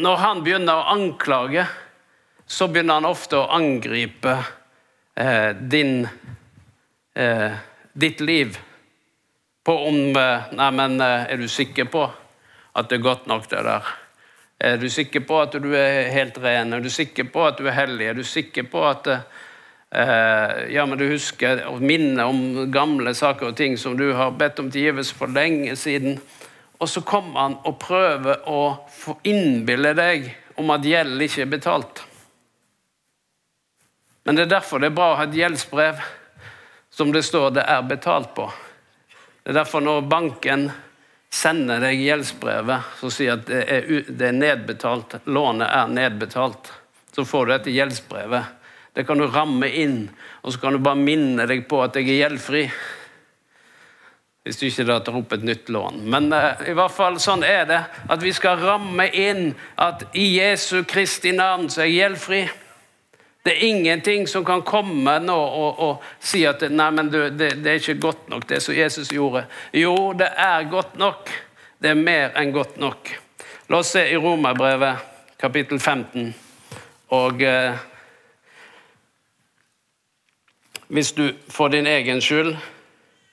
når 0.00 0.20
han 0.20 0.42
begynner 0.44 0.82
å 0.82 0.92
anklage, 0.92 1.64
så 2.46 2.68
begynner 2.68 3.00
han 3.00 3.08
ofte 3.08 3.38
å 3.38 3.48
angripe 3.54 4.36
eh, 5.20 5.56
din, 5.56 6.08
eh, 7.14 7.52
ditt 7.92 8.20
liv. 8.20 8.58
På 9.64 9.72
om 9.72 10.16
eh, 10.16 10.40
Nei, 10.52 10.70
men 10.70 11.00
eh, 11.00 11.32
er 11.32 11.36
du 11.36 11.48
sikker 11.48 11.84
på 11.92 12.06
at 12.72 12.88
det 12.88 13.00
er 13.00 13.04
godt 13.04 13.26
nok, 13.28 13.48
det 13.50 13.64
der? 13.66 13.92
Er 14.60 14.76
du 14.76 14.88
sikker 14.92 15.24
på 15.24 15.40
at 15.40 15.56
du 15.56 15.70
er 15.76 16.10
helt 16.12 16.38
ren? 16.38 16.72
Er 16.72 16.80
du 16.80 16.90
sikker 16.92 17.28
på 17.32 17.46
at 17.48 17.58
du 17.58 17.68
er 17.68 17.76
hellig? 17.76 18.10
Er 18.10 18.16
du 18.16 18.24
sikker 18.24 18.68
på 18.68 18.82
at 18.88 19.08
eh, 19.08 20.74
ja, 20.74 20.84
men 20.86 20.98
du 21.00 21.06
husker 21.08 21.64
og 21.68 21.80
minner 21.80 22.28
om 22.28 22.70
gamle 22.72 23.14
saker 23.16 23.50
og 23.50 23.56
ting 23.56 23.78
som 23.80 23.96
du 23.98 24.12
har 24.16 24.36
bedt 24.36 24.60
om 24.60 24.70
tilgivelse 24.70 25.16
for 25.16 25.32
lenge 25.32 25.76
siden. 25.76 26.20
Og 26.80 26.88
så 26.88 27.00
kommer 27.04 27.40
han 27.40 27.56
og 27.68 27.80
prøver 27.80 28.44
å 28.48 28.60
få 28.92 29.18
innbille 29.28 29.92
deg 29.96 30.30
om 30.60 30.72
at 30.72 30.84
gjeld 30.84 31.24
ikke 31.24 31.44
er 31.44 31.52
betalt. 31.56 32.04
Men 34.24 34.36
det 34.36 34.46
er 34.46 34.54
derfor 34.56 34.82
det 34.82 34.90
er 34.90 34.98
bra 34.98 35.12
å 35.12 35.18
ha 35.20 35.26
et 35.26 35.38
gjeldsbrev 35.38 36.04
som 36.90 37.12
det 37.14 37.24
står 37.24 37.56
det 37.56 37.64
er 37.64 37.82
betalt 37.88 38.34
på. 38.36 38.46
Det 39.42 39.52
er 39.52 39.60
derfor 39.62 39.84
når 39.84 40.08
banken 40.10 40.68
sender 41.30 41.80
deg 41.82 42.02
gjeldsbrevet 42.02 42.96
som 43.00 43.12
sier 43.14 43.38
at 43.38 43.46
det 43.48 43.64
er, 43.64 43.90
det 44.08 44.28
er 44.28 44.36
nedbetalt, 44.36 45.20
lånet 45.30 45.70
er 45.70 45.92
nedbetalt, 45.92 46.72
så 47.14 47.24
får 47.24 47.46
du 47.46 47.52
dette 47.54 47.74
gjeldsbrevet 47.74 48.56
det 48.92 49.04
kan 49.04 49.18
du 49.18 49.26
ramme 49.26 49.68
inn, 49.68 50.08
og 50.42 50.52
så 50.52 50.60
kan 50.60 50.74
du 50.74 50.82
bare 50.82 50.98
minne 50.98 51.46
deg 51.46 51.62
på 51.70 51.78
at 51.84 51.94
jeg 51.96 52.08
er 52.10 52.24
gjeldfri. 52.24 52.64
Hvis 54.44 54.58
du 54.58 54.64
ikke 54.66 54.86
da 54.88 54.96
tar 55.04 55.18
opp 55.20 55.34
et 55.36 55.44
nytt 55.46 55.68
lån. 55.70 56.00
Men 56.10 56.30
uh, 56.32 56.58
i 56.66 56.74
hvert 56.74 56.94
fall 56.94 57.20
sånn 57.22 57.44
er 57.46 57.68
det. 57.68 57.78
At 58.10 58.24
vi 58.24 58.32
skal 58.34 58.58
ramme 58.58 59.06
inn 59.14 59.52
at 59.78 60.08
i 60.18 60.26
Jesu 60.40 60.80
Kristi 60.88 61.34
navn 61.36 61.68
så 61.70 61.84
er 61.84 61.90
jeg 61.90 61.98
gjeldfri. 62.00 62.40
Det 63.42 63.54
er 63.54 63.64
ingenting 63.64 64.26
som 64.28 64.44
kan 64.44 64.62
komme 64.62 65.14
nå 65.24 65.36
og, 65.36 65.78
og 65.80 66.02
si 66.20 66.42
at 66.48 66.60
nei, 66.68 66.90
men 66.92 67.08
du, 67.08 67.22
det, 67.32 67.54
det, 67.64 67.70
er 67.70 67.80
ikke 67.80 68.00
godt 68.00 68.28
nok, 68.28 68.44
det 68.48 68.60
som 68.60 68.76
Jesus 68.76 69.12
gjorde. 69.14 69.46
Jo, 69.72 70.12
det 70.12 70.28
er 70.36 70.68
godt 70.68 70.98
nok. 71.00 71.30
Det 71.80 71.94
er 71.94 71.96
mer 71.96 72.36
enn 72.36 72.52
godt 72.52 72.76
nok. 72.80 73.14
La 73.72 73.80
oss 73.80 73.94
se 73.94 74.02
i 74.12 74.18
Romerbrevet 74.20 75.08
kapittel 75.40 75.80
15. 75.80 76.34
Og 77.16 77.42
eh, 77.42 77.80
hvis 80.92 81.12
du 81.16 81.30
for 81.48 81.72
din 81.72 81.88
egen 81.88 82.20
skyld 82.20 82.52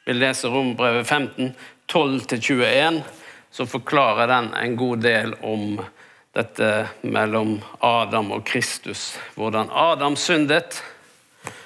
vil 0.07 0.21
lese 0.23 0.47
Romerbrevet 0.47 1.07
15, 1.07 1.51
12-21, 1.91 3.01
så 3.51 3.65
forklarer 3.65 4.31
den 4.31 4.53
en 4.55 4.77
god 4.79 5.03
del 5.03 5.35
om 5.43 5.81
dette 6.37 6.69
mellom 7.01 7.57
Adam 7.83 8.31
og 8.37 8.45
Kristus. 8.45 9.15
Hvordan 9.35 9.71
Adam 9.73 10.15
syndet, 10.15 10.79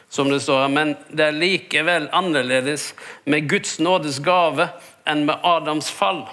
som 0.09 0.31
det 0.31 0.41
står 0.43 0.63
her. 0.63 0.73
Men 0.73 0.95
det 1.11 1.27
er 1.27 1.37
likevel 1.37 2.09
annerledes 2.15 2.91
med 3.23 3.49
Guds 3.51 3.77
nådes 3.83 4.19
gave 4.23 4.71
enn 5.07 5.25
med 5.27 5.43
Adams 5.43 5.91
fall. 5.91 6.25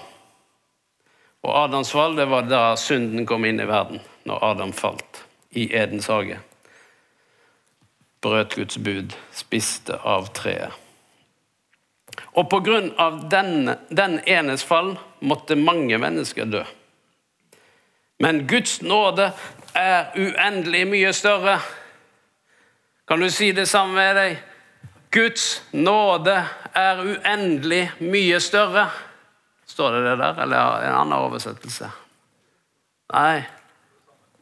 Og 1.43 1.55
Adams 1.65 1.91
fall 1.95 2.15
det 2.19 2.27
var 2.31 2.47
da 2.47 2.63
synden 2.79 3.27
kom 3.27 3.47
inn 3.47 3.59
i 3.59 3.67
verden, 3.67 4.03
når 4.27 4.45
Adam 4.53 4.75
falt 4.75 5.23
i 5.55 5.69
Edens 5.75 6.11
hage 6.11 6.39
brøt 8.21 8.55
Guds 8.55 8.77
bud, 8.77 9.15
spiste 9.31 9.99
av 10.03 10.31
treet. 10.35 10.75
Og 12.35 12.49
på 12.51 12.59
grunn 12.63 12.91
av 12.99 13.21
den, 13.31 13.71
den 13.89 14.19
enes 14.27 14.63
fall 14.67 14.95
måtte 15.23 15.55
mange 15.59 15.97
mennesker 16.01 16.49
dø. 16.49 16.63
Men 18.19 18.47
Guds 18.47 18.81
nåde 18.81 19.31
er 19.73 20.11
uendelig 20.15 20.87
mye 20.87 21.13
større. 21.13 21.59
Kan 23.07 23.19
du 23.19 23.29
si 23.31 23.51
det 23.51 23.67
samme 23.67 23.95
med 23.95 24.15
deg? 24.15 24.41
Guds 25.11 25.45
nåde 25.71 26.35
er 26.75 26.99
uendelig 26.99 27.85
mye 27.99 28.39
større. 28.43 28.89
Står 29.65 29.95
det 29.95 30.03
det 30.03 30.17
der, 30.19 30.43
eller 30.43 30.83
en 30.83 30.97
annen 30.97 31.15
oversettelse? 31.17 31.89
Nei, 33.13 33.39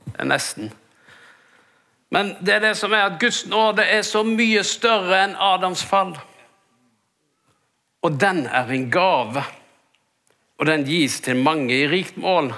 det 0.08 0.18
er 0.20 0.28
nesten. 0.28 0.74
Men 2.12 2.34
det 2.42 2.58
er 2.58 2.66
det 2.66 2.76
som 2.80 2.94
er 2.96 3.06
at 3.12 3.20
Guds 3.22 3.46
nåde 3.48 3.86
er 3.86 4.02
så 4.08 4.24
mye 4.28 4.64
større 4.68 5.22
enn 5.22 5.36
Adams 5.40 5.84
fall. 5.86 6.16
Og 8.04 8.20
den 8.20 8.46
er 8.48 8.72
en 8.72 8.90
gave. 8.92 9.44
Og 10.58 10.66
den 10.66 10.88
gis 10.88 11.22
til 11.22 11.38
mange 11.38 11.76
i 11.76 11.88
rikt 11.88 12.18
mål 12.18 12.56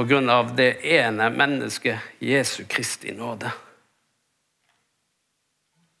på 0.00 0.04
grunn 0.04 0.30
av 0.30 0.54
det 0.56 0.86
ene 0.96 1.26
mennesket, 1.30 1.98
Jesu 2.18 2.64
Kristi 2.64 3.12
nåde. 3.12 3.50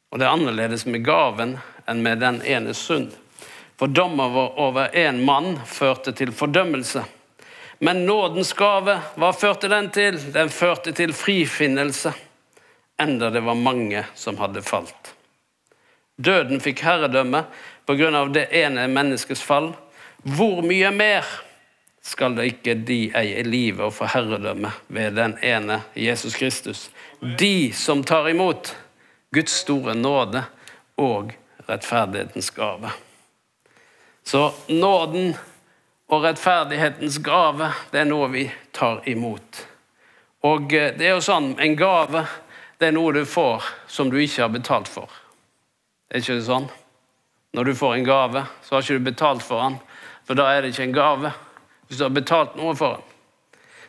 Og 0.08 0.18
det 0.18 0.24
er 0.24 0.32
annerledes 0.32 0.86
med 0.88 1.04
gaven 1.04 1.58
enn 1.84 2.00
med 2.00 2.22
den 2.22 2.38
ene 2.48 2.72
synd. 2.72 3.10
For 3.76 3.92
dommer 3.92 4.38
over 4.56 4.88
én 4.96 5.20
mann 5.28 5.58
førte 5.68 6.14
til 6.16 6.32
fordømmelse. 6.32 7.02
Men 7.84 8.06
nådens 8.06 8.54
gave, 8.56 8.94
hva 9.20 9.30
førte 9.36 9.68
den 9.68 9.92
til? 9.92 10.16
Den 10.32 10.48
førte 10.48 10.96
til 10.96 11.12
frifinnelse 11.12 12.14
enda 12.96 13.28
det 13.28 13.44
var 13.44 13.60
mange 13.60 14.06
som 14.14 14.40
hadde 14.40 14.64
falt. 14.64 15.12
Døden 16.16 16.64
fikk 16.64 16.86
herredømme 16.88 17.44
pga. 17.84 18.24
det 18.32 18.48
ene 18.64 18.88
menneskets 18.88 19.44
fall. 19.44 19.74
Hvor 20.24 20.64
mye 20.64 20.88
mer 20.90 21.28
skal 22.02 22.34
da 22.36 22.46
ikke 22.48 22.74
de 22.74 23.10
eie 23.16 23.42
livet 23.44 23.84
og 23.84 23.94
få 23.94 24.08
herredømme 24.10 24.72
ved 24.88 25.16
den 25.18 25.36
ene 25.44 25.82
Jesus 25.94 26.36
Kristus? 26.36 26.88
De 27.20 27.72
som 27.76 28.04
tar 28.04 28.28
imot 28.28 28.74
Guds 29.34 29.60
store 29.62 29.94
nåde 29.94 30.44
og 30.98 31.32
rettferdighetens 31.68 32.50
gave. 32.50 32.90
Så 34.24 34.52
nåden 34.68 35.34
og 36.08 36.24
rettferdighetens 36.24 37.18
gave, 37.24 37.72
det 37.92 38.02
er 38.02 38.08
noe 38.08 38.30
vi 38.32 38.46
tar 38.72 39.04
imot. 39.08 39.66
Og 40.42 40.70
det 40.72 41.04
er 41.04 41.14
jo 41.14 41.24
sånn, 41.24 41.52
en 41.60 41.76
gave 41.76 42.24
det 42.80 42.88
er 42.88 42.96
noe 42.96 43.12
du 43.12 43.26
får 43.28 43.66
som 43.92 44.08
du 44.08 44.16
ikke 44.16 44.46
har 44.46 44.52
betalt 44.54 44.88
for. 44.88 45.12
Er 46.08 46.22
ikke 46.22 46.38
det 46.38 46.46
sånn? 46.46 46.70
Når 47.52 47.68
du 47.68 47.74
får 47.76 47.96
en 47.98 48.06
gave, 48.06 48.44
så 48.64 48.74
har 48.74 48.84
ikke 48.86 48.96
du 48.96 49.08
betalt 49.10 49.44
for 49.44 49.60
den, 49.66 49.76
for 50.24 50.38
da 50.38 50.46
er 50.48 50.62
det 50.62 50.70
ikke 50.72 50.86
en 50.88 50.96
gave. 50.96 51.32
Hvis 51.90 51.98
du 51.98 52.04
har 52.06 52.12
betalt 52.14 52.54
noe 52.54 52.76
for 52.78 53.00
den. 53.00 53.06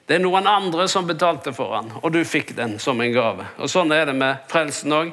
Det 0.10 0.16
er 0.18 0.24
noen 0.24 0.48
andre 0.50 0.88
som 0.90 1.06
betalte 1.06 1.54
for 1.54 1.76
den, 1.78 1.92
og 2.02 2.10
du 2.12 2.24
fikk 2.26 2.56
den 2.58 2.80
som 2.82 3.00
en 3.00 3.14
gave. 3.14 3.46
Og 3.62 3.70
Sånn 3.70 3.94
er 3.94 4.10
det 4.10 4.16
med 4.18 4.42
frelsen 4.50 4.96
òg. 4.98 5.12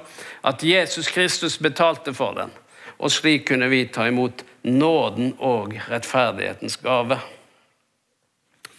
At 0.49 0.65
Jesus 0.65 1.11
Kristus 1.13 1.59
betalte 1.61 2.15
for 2.17 2.33
den. 2.35 2.51
Og 2.99 3.13
slik 3.13 3.45
kunne 3.53 3.69
vi 3.69 3.85
ta 3.93 4.09
imot 4.09 4.41
nåden 4.65 5.35
og 5.45 5.77
rettferdighetens 5.93 6.81
gave. 6.81 7.21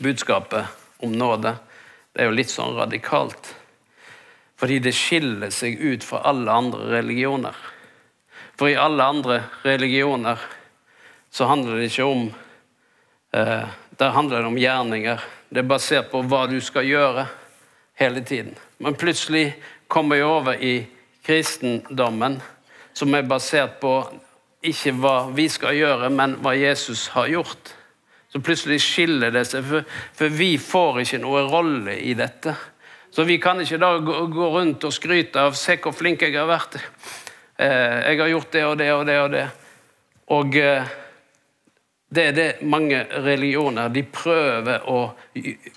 Budskapet 0.01 0.65
om 1.05 1.13
nåde 1.13 1.53
det 2.11 2.25
er 2.25 2.31
jo 2.31 2.35
litt 2.35 2.51
sånn 2.51 2.75
radikalt. 2.75 3.53
Fordi 4.59 4.81
det 4.83 4.95
skiller 4.97 5.53
seg 5.55 5.77
ut 5.79 6.03
fra 6.03 6.23
alle 6.27 6.51
andre 6.51 6.89
religioner. 6.97 7.55
For 8.59 8.67
i 8.67 8.75
alle 8.75 9.05
andre 9.05 9.43
religioner 9.63 10.41
så 11.31 11.47
handler 11.47 11.77
det 11.77 11.91
ikke 11.93 12.09
om 12.09 12.25
eh, 13.37 13.69
Der 13.99 14.09
handler 14.15 14.39
det 14.39 14.47
om 14.47 14.57
gjerninger. 14.57 15.19
Det 15.49 15.59
er 15.59 15.67
basert 15.67 16.07
på 16.11 16.21
hva 16.23 16.45
du 16.47 16.59
skal 16.63 16.87
gjøre 16.87 17.25
hele 17.99 18.21
tiden. 18.23 18.53
Men 18.79 18.95
plutselig 18.95 19.57
kommer 19.91 20.15
jeg 20.15 20.25
over 20.25 20.55
i 20.55 20.75
kristendommen, 21.25 22.37
som 22.93 23.13
er 23.13 23.27
basert 23.27 23.75
på 23.81 23.97
ikke 24.63 24.93
hva 24.99 25.17
vi 25.35 25.49
skal 25.51 25.75
gjøre, 25.75 26.09
men 26.15 26.37
hva 26.39 26.53
Jesus 26.55 27.09
har 27.11 27.27
gjort. 27.27 27.73
Så 28.31 28.39
plutselig 28.39 28.79
skiller 28.85 29.33
det 29.35 29.43
seg, 29.49 29.67
for, 29.67 29.83
for 30.15 30.31
vi 30.31 30.53
får 30.61 31.01
ikke 31.03 31.21
noe 31.25 31.43
rolle 31.49 31.97
i 31.99 32.15
dette. 32.15 32.55
Så 33.11 33.25
vi 33.27 33.39
kan 33.41 33.59
ikke 33.59 33.81
da 33.81 33.91
gå 33.99 34.49
rundt 34.53 34.85
og 34.85 34.93
skryte 34.93 35.41
av 35.41 35.57
'se 35.57 35.75
hvor 35.81 35.91
flink 35.91 36.21
jeg 36.21 36.37
har 36.37 36.47
vært'. 36.47 36.79
Eh, 37.59 38.07
'Jeg 38.07 38.19
har 38.19 38.27
gjort 38.27 38.51
det 38.51 38.65
og 38.65 38.77
det 38.77 38.91
og 38.93 39.05
det 39.05 39.19
og 39.19 39.31
det'. 39.31 39.49
Og 40.27 40.55
eh, 40.55 40.87
det 42.09 42.23
er 42.25 42.33
det 42.33 42.47
mange 42.65 43.03
religioner 43.21 43.91
de 43.93 44.01
prøver 44.03 44.87
å 44.89 45.11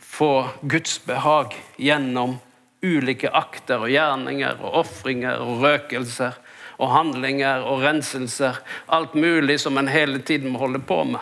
få 0.00 0.32
Guds 0.62 0.96
behag 1.04 1.52
gjennom 1.76 2.38
ulike 2.82 3.28
akter 3.28 3.84
og 3.84 3.92
gjerninger 3.92 4.62
og 4.64 4.78
ofringer 4.80 5.42
og 5.44 5.60
røkelser 5.62 6.38
og 6.82 6.90
handlinger 6.90 7.66
og 7.68 7.84
renselser. 7.84 8.62
Alt 8.88 9.14
mulig 9.14 9.58
som 9.60 9.76
en 9.78 9.90
hele 9.92 10.22
tiden 10.24 10.54
må 10.54 10.62
holde 10.64 10.80
på 10.80 11.02
med. 11.04 11.20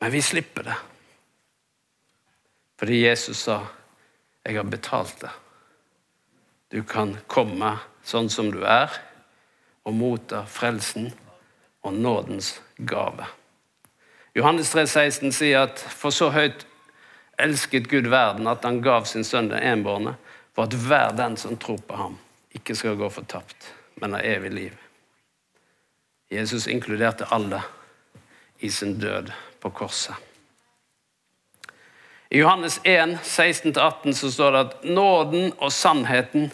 Men 0.00 0.14
vi 0.14 0.22
slipper 0.22 0.70
det. 0.70 0.78
Fordi 2.80 3.02
Jesus 3.02 3.38
sa 3.38 3.66
'Jeg 4.44 4.56
har 4.56 4.64
betalt 4.64 5.20
det'. 5.20 5.36
Du 6.70 6.82
kan 6.82 7.18
komme 7.26 7.78
sånn 8.04 8.30
som 8.30 8.50
du 8.50 8.62
er, 8.64 8.88
og 9.84 9.94
motta 9.94 10.44
frelsen 10.46 11.12
og 11.82 11.94
nådens 11.94 12.62
gave. 12.86 13.26
Johannes 14.36 14.70
3, 14.70 14.86
16 14.86 15.32
sier 15.32 15.66
at 15.66 15.80
for 15.80 16.14
så 16.14 16.30
høyt 16.30 16.66
elsket 17.40 17.88
Gud 17.90 18.10
verden 18.12 18.46
at 18.50 18.64
han 18.64 18.82
gav 18.84 19.08
sin 19.08 19.24
sønn 19.24 19.50
den 19.50 19.62
enbårne, 19.62 20.14
for 20.54 20.68
at 20.68 20.76
hver 20.76 21.16
den 21.16 21.36
som 21.40 21.56
tror 21.58 21.80
på 21.88 21.96
ham, 21.96 22.18
ikke 22.54 22.74
skal 22.74 22.98
gå 22.98 23.08
fortapt, 23.10 23.72
men 24.00 24.14
ha 24.14 24.22
evig 24.22 24.52
liv. 24.52 24.72
Jesus 26.30 26.66
inkluderte 26.70 27.26
alle 27.34 27.62
i 28.60 28.70
sin 28.70 28.98
død 29.00 29.32
på 29.60 29.70
korset. 29.70 30.14
I 32.30 32.38
Johannes 32.38 32.80
1, 32.84 33.18
16-18 33.26 34.12
så 34.14 34.30
står 34.30 34.50
det 34.50 34.60
at 34.60 34.84
nåden 34.84 35.52
og 35.58 35.72
sannheten 35.72 36.52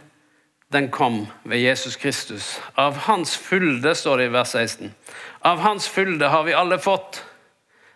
den 0.73 0.91
kom 0.91 1.27
ved 1.43 1.59
Jesus 1.59 1.97
Kristus. 1.97 2.61
Av 2.75 2.97
hans 2.97 3.37
fylde, 3.37 3.95
står 3.95 4.19
det 4.19 4.25
i 4.25 4.35
vers 4.35 4.49
16. 4.49 4.95
Av 5.41 5.59
hans 5.59 5.89
fylde 5.89 6.29
har 6.29 6.43
vi 6.45 6.55
alle 6.55 6.79
fått 6.79 7.25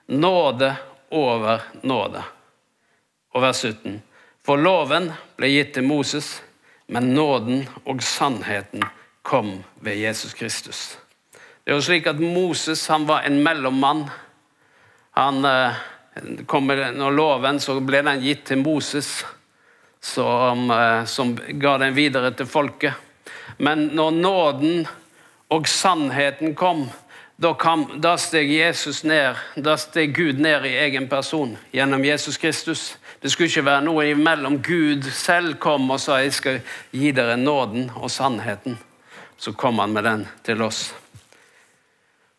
nåde 0.06 0.74
over 1.10 1.62
nåde. 1.82 2.22
Og 3.34 3.42
vers 3.42 3.64
17. 3.64 4.00
For 4.46 4.58
loven 4.58 5.10
ble 5.38 5.50
gitt 5.50 5.74
til 5.74 5.86
Moses, 5.86 6.40
men 6.90 7.12
nåden 7.14 7.66
og 7.84 8.02
sannheten 8.02 8.82
kom 9.22 9.60
ved 9.82 9.98
Jesus 10.00 10.34
Kristus. 10.34 10.98
Det 11.64 11.74
er 11.74 11.78
jo 11.78 11.84
slik 11.84 12.06
at 12.10 12.22
Moses 12.22 12.86
han 12.90 13.06
var 13.06 13.26
en 13.26 13.42
mellommann. 13.44 14.06
Han 15.18 15.44
eh, 15.44 15.76
kom 16.46 16.66
med, 16.66 16.82
når 16.96 17.14
loven 17.14 17.60
så 17.62 17.76
ble 17.84 18.00
den 18.06 18.22
gitt 18.24 18.46
til 18.48 18.62
Moses 18.62 19.20
som, 20.00 20.70
eh, 20.70 21.04
som 21.04 21.38
ga 21.48 21.78
den 21.78 21.94
videre 21.94 22.32
til 22.32 22.46
folket. 22.46 22.94
Men 23.58 23.90
når 23.94 24.10
nåden 24.10 24.86
og 25.48 25.68
sannheten 25.68 26.54
kom, 26.54 26.86
da, 27.36 27.54
kom, 27.54 27.86
da 28.00 28.16
steg 28.20 28.50
Jesus 28.52 29.02
ned, 29.04 29.36
da 29.56 29.76
steg 29.80 30.14
Gud 30.16 30.40
ned 30.40 30.66
i 30.68 30.76
egen 30.84 31.08
person 31.08 31.56
gjennom 31.72 32.04
Jesus 32.04 32.36
Kristus. 32.38 32.98
Det 33.20 33.30
skulle 33.32 33.48
ikke 33.48 33.64
være 33.64 33.84
noe 33.84 34.06
imellom. 34.12 34.58
Gud 34.64 35.08
selv 35.12 35.58
kom 35.60 35.90
og 35.90 36.00
sa 36.00 36.20
jeg 36.20 36.34
skal 36.36 36.60
gi 36.92 37.12
dere 37.16 37.36
nåden 37.40 37.90
og 37.96 38.10
sannheten. 38.12 38.78
Så 39.40 39.52
kom 39.52 39.80
han 39.80 39.92
med 39.92 40.04
den 40.04 40.26
til 40.44 40.62
oss. 40.62 40.90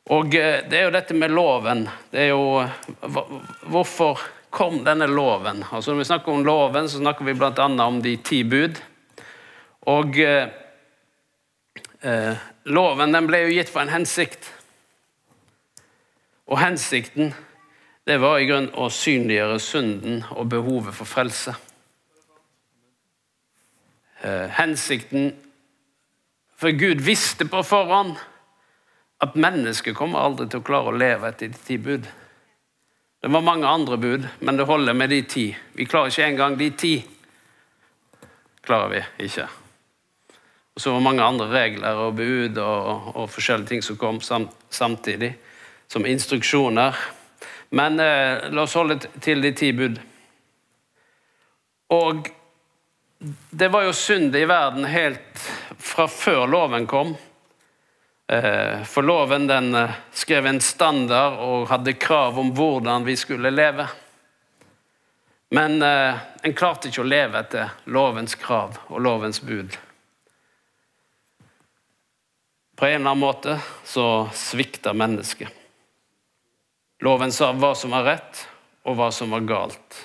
Og 0.10 0.36
eh, 0.36 0.62
Det 0.70 0.80
er 0.80 0.88
jo 0.88 0.94
dette 0.94 1.18
med 1.18 1.34
loven. 1.34 1.88
Det 2.12 2.27
er 2.27 2.32
jo 2.34 2.65
Hvorfor 3.70 4.22
kom 4.51 4.84
denne 4.84 5.08
loven. 5.08 5.63
Altså 5.72 5.91
Når 5.91 6.03
vi 6.03 6.10
snakker 6.12 6.31
om 6.31 6.46
loven, 6.46 6.89
så 6.89 7.00
snakker 7.00 7.25
vi 7.25 7.34
bl.a. 7.34 7.67
om 7.86 8.01
de 8.03 8.17
ti 8.17 8.43
bud. 8.43 8.81
Og 9.89 10.20
eh, 10.20 10.51
eh, 12.01 12.50
loven 12.65 13.15
den 13.15 13.29
ble 13.29 13.46
jo 13.46 13.55
gitt 13.55 13.72
for 13.72 13.81
en 13.81 13.93
hensikt. 13.96 14.51
Og 16.52 16.60
hensikten 16.60 17.32
det 18.10 18.17
var 18.19 18.41
i 18.41 18.47
grunn 18.49 18.71
å 18.75 18.89
synliggjøre 18.91 19.60
synden 19.62 20.23
og 20.36 20.49
behovet 20.52 20.95
for 20.97 21.08
frelse. 21.08 21.56
Eh, 24.21 24.49
hensikten 24.58 25.32
For 26.62 26.75
Gud 26.78 26.99
visste 27.02 27.47
på 27.49 27.63
forhånd 27.65 28.19
at 29.25 29.34
mennesket 29.34 29.95
kommer 29.97 30.21
aldri 30.21 30.45
til 30.49 30.62
å 30.62 30.65
klare 30.65 30.91
å 30.91 30.97
leve 30.97 31.32
etter 31.32 31.49
de 31.49 31.58
ti 31.65 31.78
bud. 31.82 32.06
Det 33.21 33.27
var 33.27 33.41
mange 33.41 33.67
andre 33.67 33.97
bud, 33.97 34.27
men 34.39 34.57
det 34.57 34.63
holder 34.65 34.93
med 34.93 35.10
de 35.10 35.21
ti. 35.23 35.57
Vi 35.73 35.86
klarer 35.86 36.10
ikke 36.10 36.25
engang 36.25 36.57
de 36.57 36.71
ti. 36.71 36.93
klarer 38.62 38.89
vi 38.89 39.25
ikke. 39.25 39.45
Og 40.73 40.81
så 40.81 40.89
var 40.89 40.97
det 40.97 41.03
mange 41.03 41.23
andre 41.23 41.47
regler 41.51 42.01
og 42.01 42.15
bud 42.15 42.57
og, 42.57 43.15
og 43.15 43.29
forskjellige 43.29 43.67
ting 43.67 43.84
som 43.84 43.97
kom 43.97 44.17
samtidig, 44.69 45.36
som 45.88 46.05
instruksjoner. 46.05 46.97
Men 47.69 47.99
eh, 47.99 48.49
la 48.49 48.65
oss 48.65 48.73
holde 48.73 48.97
til 49.21 49.41
de 49.41 49.53
ti 49.53 49.71
bud. 49.71 49.99
Og 51.93 52.29
det 53.49 53.69
var 53.69 53.86
jo 53.86 53.93
synd 53.93 54.36
i 54.36 54.47
verden 54.49 54.86
helt 54.89 55.45
fra 55.77 56.07
før 56.10 56.47
loven 56.49 56.88
kom. 56.89 57.13
Eh, 58.27 58.84
for 58.84 59.03
loven 59.03 59.47
den 59.47 59.75
eh, 59.75 59.91
skrev 60.12 60.45
en 60.45 60.62
standard 60.62 61.39
og 61.43 61.67
hadde 61.67 61.93
krav 61.93 62.39
om 62.39 62.53
hvordan 62.55 63.03
vi 63.03 63.17
skulle 63.19 63.51
leve. 63.51 63.88
Men 65.51 65.81
eh, 65.81 66.19
en 66.43 66.55
klarte 66.55 66.88
ikke 66.88 67.03
å 67.03 67.10
leve 67.12 67.41
etter 67.41 67.73
lovens 67.91 68.38
krav 68.39 68.77
og 68.88 69.01
lovens 69.03 69.41
bud. 69.43 69.75
På 72.79 72.88
en 72.88 73.01
eller 73.01 73.12
annen 73.12 73.25
måte 73.25 73.57
så 73.84 74.29
svikta 74.34 74.93
mennesket. 74.95 75.51
Loven 77.03 77.34
sa 77.36 77.51
hva 77.51 77.73
som 77.75 77.91
var 77.91 78.05
rett, 78.07 78.45
og 78.88 78.95
hva 78.97 79.10
som 79.13 79.34
var 79.34 79.43
galt. 79.45 79.97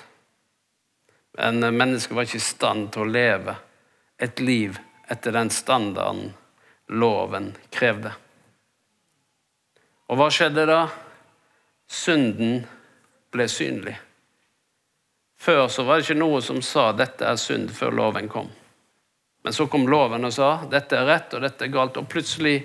Men 1.37 1.61
mennesket 1.61 2.13
var 2.13 2.27
ikke 2.27 2.41
i 2.41 2.43
stand 2.43 2.91
til 2.93 3.05
å 3.05 3.09
leve 3.09 3.55
et 4.21 4.41
liv 4.41 4.77
etter 5.07 5.33
den 5.33 5.49
standarden 5.53 6.33
loven 6.89 7.51
krevde. 7.73 8.13
Og 10.07 10.19
hva 10.19 10.29
skjedde 10.31 10.67
da? 10.69 10.81
Synden 11.87 12.61
ble 13.31 13.47
synlig. 13.51 13.95
Før 15.37 15.67
så 15.71 15.83
var 15.85 15.99
det 15.99 16.07
ikke 16.07 16.19
noe 16.19 16.41
som 16.41 16.61
sa 16.61 16.91
'dette 16.91 17.25
er 17.25 17.37
synd' 17.37 17.71
før 17.71 17.91
loven 17.91 18.29
kom. 18.29 18.49
Men 19.43 19.53
så 19.53 19.67
kom 19.67 19.87
loven 19.87 20.25
og 20.25 20.33
sa 20.33 20.65
'dette 20.65 20.95
er 20.97 21.05
rett, 21.05 21.33
og 21.33 21.41
dette 21.41 21.65
er 21.65 21.71
galt'. 21.71 21.97
Og 21.97 22.09
plutselig 22.09 22.63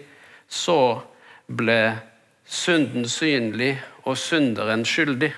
så 0.48 1.02
ble 1.46 1.98
synden 2.44 3.08
synlig 3.08 3.82
og 4.04 4.16
synderen 4.18 4.84
skyldig. 4.84 5.32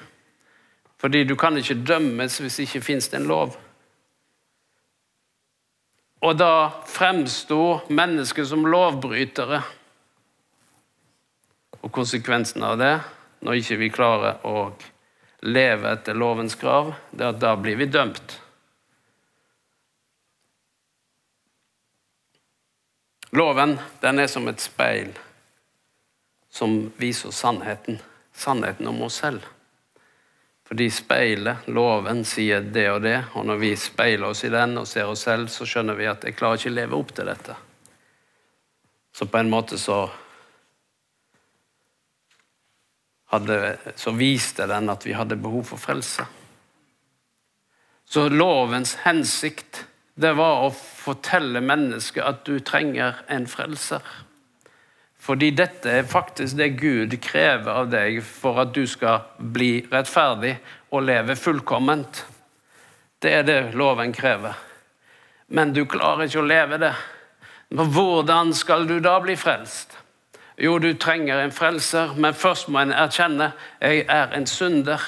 Fordi 0.99 1.25
du 1.25 1.37
kan 1.37 1.57
ikke 1.57 1.85
dømmes 1.87 2.39
hvis 2.39 2.57
det 2.57 2.63
ikke 2.63 2.81
finnes 2.81 3.13
en 3.13 3.29
lov. 3.29 3.57
Og 6.23 6.37
da 6.39 6.71
fremsto 6.87 7.81
mennesket 7.89 8.49
som 8.49 8.67
lovbrytere. 8.69 9.63
Og 11.83 11.93
konsekvensen 11.93 12.63
av 12.65 12.79
det, 12.81 12.95
når 13.45 13.61
ikke 13.61 13.81
vi 13.83 13.91
klarer 13.93 14.47
å 14.47 14.71
leve 15.45 15.91
etter 15.93 16.17
lovens 16.17 16.57
krav, 16.57 16.95
det 17.11 17.27
er 17.27 17.35
at 17.35 17.43
da 17.43 17.53
blir 17.61 17.77
vi 17.77 17.91
dømt. 17.93 18.39
Loven 23.35 23.77
den 24.01 24.23
er 24.23 24.31
som 24.31 24.47
et 24.49 24.63
speil 24.63 25.11
som 26.55 26.93
viser 27.01 27.35
sannheten. 27.35 27.99
Sannheten 28.35 28.87
om 28.89 29.03
oss 29.03 29.19
selv. 29.23 29.43
Fordi 30.75 30.91
speilet, 30.91 31.69
loven, 31.71 32.25
sier 32.27 32.65
det 32.75 32.89
og 32.91 33.05
det, 33.05 33.21
og 33.39 33.45
når 33.47 33.61
vi 33.61 33.69
speiler 33.79 34.33
oss 34.33 34.41
i 34.43 34.49
den 34.51 34.73
og 34.81 34.89
ser 34.91 35.07
oss 35.07 35.21
selv, 35.23 35.47
så 35.47 35.63
skjønner 35.71 35.95
vi 35.95 36.09
at 36.11 36.27
jeg 36.27 36.35
klarer 36.35 36.59
ikke 36.59 36.73
å 36.73 36.75
leve 36.75 36.99
opp 36.99 37.13
til 37.15 37.29
dette. 37.31 37.55
Så 39.15 39.29
på 39.31 39.39
en 39.39 39.53
måte 39.53 39.79
så 39.79 40.01
hadde, 43.31 43.61
så 43.95 44.17
viste 44.19 44.67
den 44.67 44.91
at 44.91 45.07
vi 45.07 45.15
hadde 45.15 45.39
behov 45.39 45.63
for 45.71 45.79
frelse. 45.79 46.27
Så 48.03 48.27
lovens 48.35 48.97
hensikt 49.07 49.85
det 50.19 50.35
var 50.35 50.67
å 50.67 50.75
fortelle 50.75 51.63
mennesket 51.63 52.27
at 52.27 52.43
du 52.51 52.59
trenger 52.67 53.23
en 53.31 53.47
frelser. 53.47 54.03
Fordi 55.25 55.51
dette 55.57 55.89
er 55.89 56.05
faktisk 56.05 56.59
det 56.59 56.75
Gud 56.77 57.15
krever 57.25 57.73
av 57.73 57.89
deg 57.89 58.19
for 58.27 58.61
at 58.61 58.75
du 58.77 58.83
skal 58.89 59.23
bli 59.39 59.79
rettferdig 59.89 60.59
og 60.93 61.07
leve 61.07 61.37
fullkomment. 61.37 62.27
Det 63.23 63.33
er 63.33 63.47
det 63.49 63.61
loven 63.73 64.13
krever. 64.13 64.53
Men 65.49 65.73
du 65.73 65.87
klarer 65.89 66.27
ikke 66.27 66.43
å 66.43 66.49
leve 66.49 66.79
det. 66.83 66.93
Men 67.73 67.89
hvordan 67.95 68.53
skal 68.53 68.85
du 68.89 68.99
da 69.01 69.17
bli 69.25 69.37
frelst? 69.41 69.97
Jo, 70.61 70.77
du 70.79 70.93
trenger 71.01 71.41
en 71.41 71.53
frelser, 71.53 72.13
men 72.21 72.37
først 72.37 72.69
må 72.69 72.83
en 72.85 72.93
erkjenne 72.93 73.49
jeg 73.81 74.05
er 74.13 74.35
en 74.37 74.47
synder. 74.47 75.01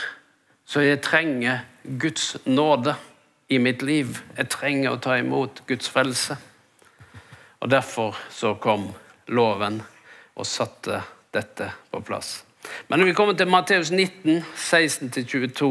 Så 0.67 0.81
jeg 0.81 1.03
trenger 1.05 1.61
Guds 2.01 2.39
nåde 2.47 2.97
i 3.53 3.59
mitt 3.63 3.85
liv. 3.85 4.17
Jeg 4.39 4.49
trenger 4.51 4.97
å 4.97 5.03
ta 5.03 5.19
imot 5.21 5.61
Guds 5.69 5.93
frelse. 5.93 6.39
Og 7.61 7.71
Derfor 7.71 8.17
så 8.33 8.55
kom 8.55 8.89
loven 9.29 9.83
og 10.37 10.47
satte 10.47 11.01
dette 11.35 11.71
på 11.91 12.01
plass. 12.05 12.45
Men 12.89 13.01
når 13.01 13.11
vi 13.11 13.15
kommer 13.15 13.37
til 13.39 13.49
Matteus 13.49 13.91
19, 13.91 14.45
16-22, 14.57 15.71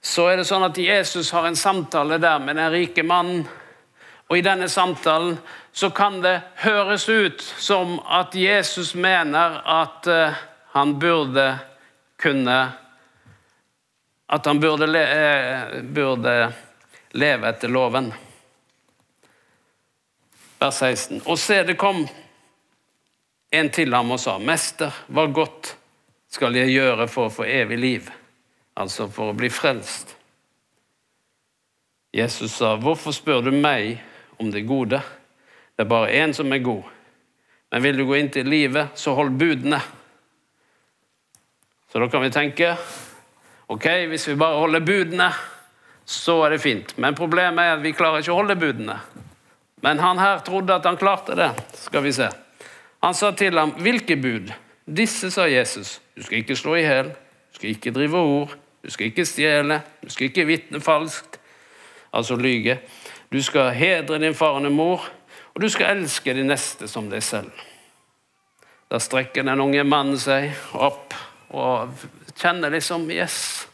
så 0.00 0.26
er 0.30 0.38
det 0.38 0.46
sånn 0.48 0.66
at 0.66 0.78
Jesus 0.78 1.32
har 1.34 1.48
en 1.48 1.58
samtale 1.58 2.20
der 2.22 2.38
med 2.42 2.56
den 2.58 2.70
rike 2.72 3.02
mannen. 3.02 3.46
Og 4.28 4.38
i 4.38 4.44
denne 4.44 4.68
samtalen 4.68 5.38
så 5.72 5.90
kan 5.90 6.20
det 6.22 6.36
høres 6.62 7.08
ut 7.08 7.42
som 7.42 7.96
at 8.04 8.36
Jesus 8.36 8.92
mener 8.94 9.58
at 9.64 10.08
uh, 10.10 10.36
han 10.76 10.98
burde 11.00 11.54
kunne 12.18 12.58
At 14.28 14.44
han 14.46 14.58
burde, 14.60 14.86
le, 14.86 15.00
uh, 15.00 15.82
burde 15.82 16.52
leve 17.16 17.48
etter 17.48 17.68
loven. 17.72 18.10
Vers 20.60 20.74
16. 20.74 21.22
Og 21.24 21.38
se, 21.38 21.62
det 21.64 21.78
kom 21.80 22.02
en 23.50 23.70
til 23.72 23.94
ham 23.94 24.12
og 24.12 24.20
sa, 24.20 24.36
Mester, 24.38 24.92
hva 25.08 25.26
godt 25.32 25.74
skal 26.32 26.56
jeg 26.56 26.74
gjøre 26.74 27.08
for 27.08 27.28
å 27.28 27.32
få 27.32 27.46
evig 27.48 27.78
liv? 27.80 28.10
Altså 28.78 29.08
for 29.10 29.32
å 29.32 29.36
bli 29.36 29.50
frelst. 29.50 30.14
Jesus 32.14 32.54
sa, 32.56 32.74
hvorfor 32.80 33.12
spør 33.12 33.48
du 33.48 33.52
meg 33.52 33.98
om 34.40 34.52
det 34.52 34.66
gode? 34.68 35.00
Det 35.76 35.84
er 35.84 35.90
bare 35.90 36.14
én 36.20 36.32
som 36.34 36.52
er 36.52 36.64
god. 36.64 36.86
Men 37.70 37.84
vil 37.84 38.00
du 38.00 38.06
gå 38.08 38.16
inn 38.16 38.30
til 38.32 38.48
livet, 38.48 38.96
så 38.96 39.12
hold 39.16 39.34
budene. 39.38 39.80
Så 41.92 42.00
da 42.00 42.08
kan 42.12 42.24
vi 42.24 42.32
tenke 42.32 42.74
ok, 43.68 43.86
hvis 44.08 44.28
vi 44.30 44.36
bare 44.40 44.60
holder 44.60 44.84
budene, 44.84 45.28
så 46.08 46.38
er 46.46 46.56
det 46.56 46.64
fint. 46.64 46.94
Men 46.96 47.16
problemet 47.16 47.60
er 47.64 47.76
at 47.76 47.84
vi 47.84 47.92
klarer 47.96 48.24
ikke 48.24 48.32
å 48.32 48.40
holde 48.40 48.56
budene. 48.60 48.96
Men 49.84 50.00
han 50.00 50.20
her 50.20 50.40
trodde 50.44 50.76
at 50.76 50.86
han 50.88 50.96
klarte 51.00 51.36
det. 51.36 51.50
Skal 51.76 52.04
vi 52.04 52.12
se. 52.16 52.30
Han 53.02 53.14
sa 53.14 53.30
til 53.30 53.58
ham, 53.58 53.70
'Hvilke 53.70 54.16
bud?' 54.16 54.52
Disse, 54.96 55.30
sa 55.30 55.42
Jesus. 55.42 56.00
Du 56.16 56.22
skal 56.22 56.38
ikke 56.38 56.56
slå 56.56 56.74
i 56.74 56.80
hjel, 56.80 57.04
du 57.04 57.54
skal 57.54 57.70
ikke 57.70 57.90
drive 57.92 58.18
ord, 58.18 58.56
du 58.84 58.90
skal 58.90 59.06
ikke 59.06 59.24
stjele, 59.24 59.82
du 60.04 60.10
skal 60.10 60.24
ikke 60.30 60.46
vitne 60.46 60.80
falskt, 60.80 61.40
altså 62.12 62.36
lyge. 62.36 62.78
Du 63.32 63.42
skal 63.42 63.70
hedre 63.70 64.18
din 64.18 64.34
far 64.34 64.56
og 64.56 64.64
din 64.64 64.72
mor, 64.72 65.04
og 65.54 65.62
du 65.62 65.68
skal 65.68 65.96
elske 65.96 66.34
din 66.34 66.48
neste 66.48 66.88
som 66.88 67.10
deg 67.10 67.22
selv. 67.22 67.50
Da 68.90 68.98
strekker 68.98 69.44
den 69.44 69.60
unge 69.60 69.84
mannen 69.84 70.16
seg 70.18 70.54
opp 70.72 71.14
og 71.50 71.92
kjenner 72.40 72.72
liksom 72.72 73.10
Yes, 73.12 73.68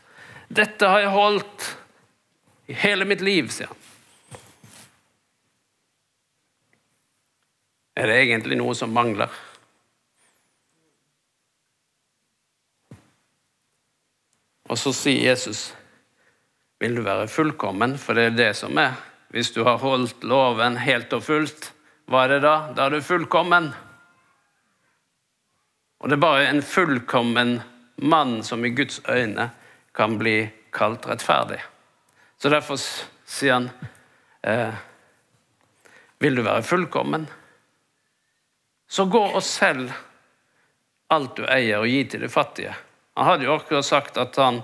dette 0.50 0.88
har 0.90 1.04
jeg 1.04 1.14
holdt 1.14 1.70
i 2.66 2.74
hele 2.74 3.06
mitt 3.06 3.22
liv, 3.22 3.50
sier 3.52 3.70
han. 3.70 3.83
Er 7.94 8.10
det 8.10 8.16
egentlig 8.24 8.58
noe 8.58 8.74
som 8.74 8.92
mangler? 8.94 9.30
Og 14.68 14.78
så 14.80 14.92
sier 14.96 15.30
Jesus, 15.30 15.74
'Vil 16.80 16.96
du 16.96 17.02
være 17.02 17.28
fullkommen?' 17.28 17.98
For 17.98 18.14
det 18.14 18.24
er 18.24 18.36
det 18.36 18.56
som 18.56 18.78
er. 18.78 18.94
Hvis 19.30 19.50
du 19.50 19.64
har 19.64 19.78
holdt 19.78 20.24
loven 20.24 20.76
helt 20.76 21.12
og 21.12 21.22
fullt, 21.22 21.72
hva 22.06 22.24
er 22.24 22.28
det 22.28 22.42
da? 22.42 22.72
Da 22.76 22.86
er 22.86 22.90
du 22.90 23.00
fullkommen. 23.00 23.72
Og 26.00 26.08
det 26.08 26.16
er 26.16 26.20
bare 26.20 26.48
en 26.48 26.62
fullkommen 26.62 27.62
mann 27.96 28.42
som 28.42 28.64
i 28.64 28.70
Guds 28.70 29.00
øyne 29.08 29.50
kan 29.94 30.18
bli 30.18 30.50
kalt 30.72 31.06
rettferdig. 31.06 31.60
Så 32.38 32.50
derfor 32.50 32.76
sier 33.26 33.52
han, 33.52 33.70
eh, 34.42 34.74
'Vil 36.18 36.36
du 36.36 36.42
være 36.42 36.62
fullkommen?' 36.62 37.43
Så 38.94 39.08
gå 39.10 39.20
og 39.26 39.42
selg 39.42 39.90
alt 41.10 41.34
du 41.34 41.42
eier, 41.50 41.80
og 41.82 41.90
gi 41.90 42.04
til 42.06 42.22
de 42.22 42.30
fattige. 42.30 42.74
Han 43.18 43.26
hadde 43.26 43.48
jo 43.48 43.56
akkurat 43.56 43.86
sagt 43.86 44.20
at 44.22 44.38
han 44.38 44.60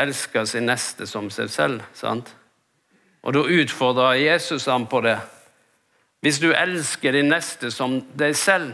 elsker 0.00 0.48
sin 0.48 0.64
neste 0.68 1.04
som 1.08 1.28
seg 1.32 1.50
selv. 1.52 1.84
sant? 1.92 2.32
Og 3.24 3.36
da 3.36 3.44
utfordra 3.44 4.14
Jesus 4.16 4.66
ham 4.72 4.86
på 4.88 5.02
det. 5.04 5.18
Hvis 6.24 6.40
du 6.40 6.48
elsker 6.52 7.12
din 7.12 7.28
neste 7.28 7.68
som 7.70 7.98
deg 8.16 8.36
selv, 8.36 8.72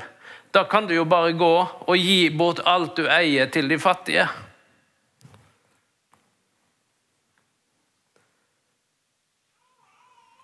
da 0.55 0.63
kan 0.71 0.87
du 0.87 0.95
jo 0.95 1.05
bare 1.05 1.35
gå 1.35 1.53
og 1.87 1.97
gi 1.99 2.31
bort 2.31 2.63
alt 2.67 2.97
du 2.97 3.11
eier, 3.11 3.51
til 3.51 3.69
de 3.71 3.79
fattige. 3.79 4.29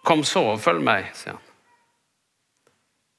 Kom 0.06 0.22
så 0.26 0.42
og 0.54 0.62
følg 0.62 0.82
meg, 0.86 1.10
sier 1.14 1.38
han. 1.38 1.45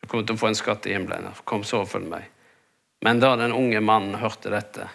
Kommer 0.07 0.27
til 0.27 0.37
å 0.37 0.41
få 0.41 0.51
en 0.51 0.57
skatt 0.57 0.87
i 0.87 0.95
himmelen. 0.95 1.35
Kom 1.43 1.65
så 1.67 1.83
og 1.83 1.91
følg 1.91 2.09
meg. 2.11 2.27
Men 3.05 3.19
da 3.21 3.35
den 3.37 3.53
unge 3.53 3.81
mannen 3.83 4.17
hørte 4.21 4.51
dette, 4.53 4.87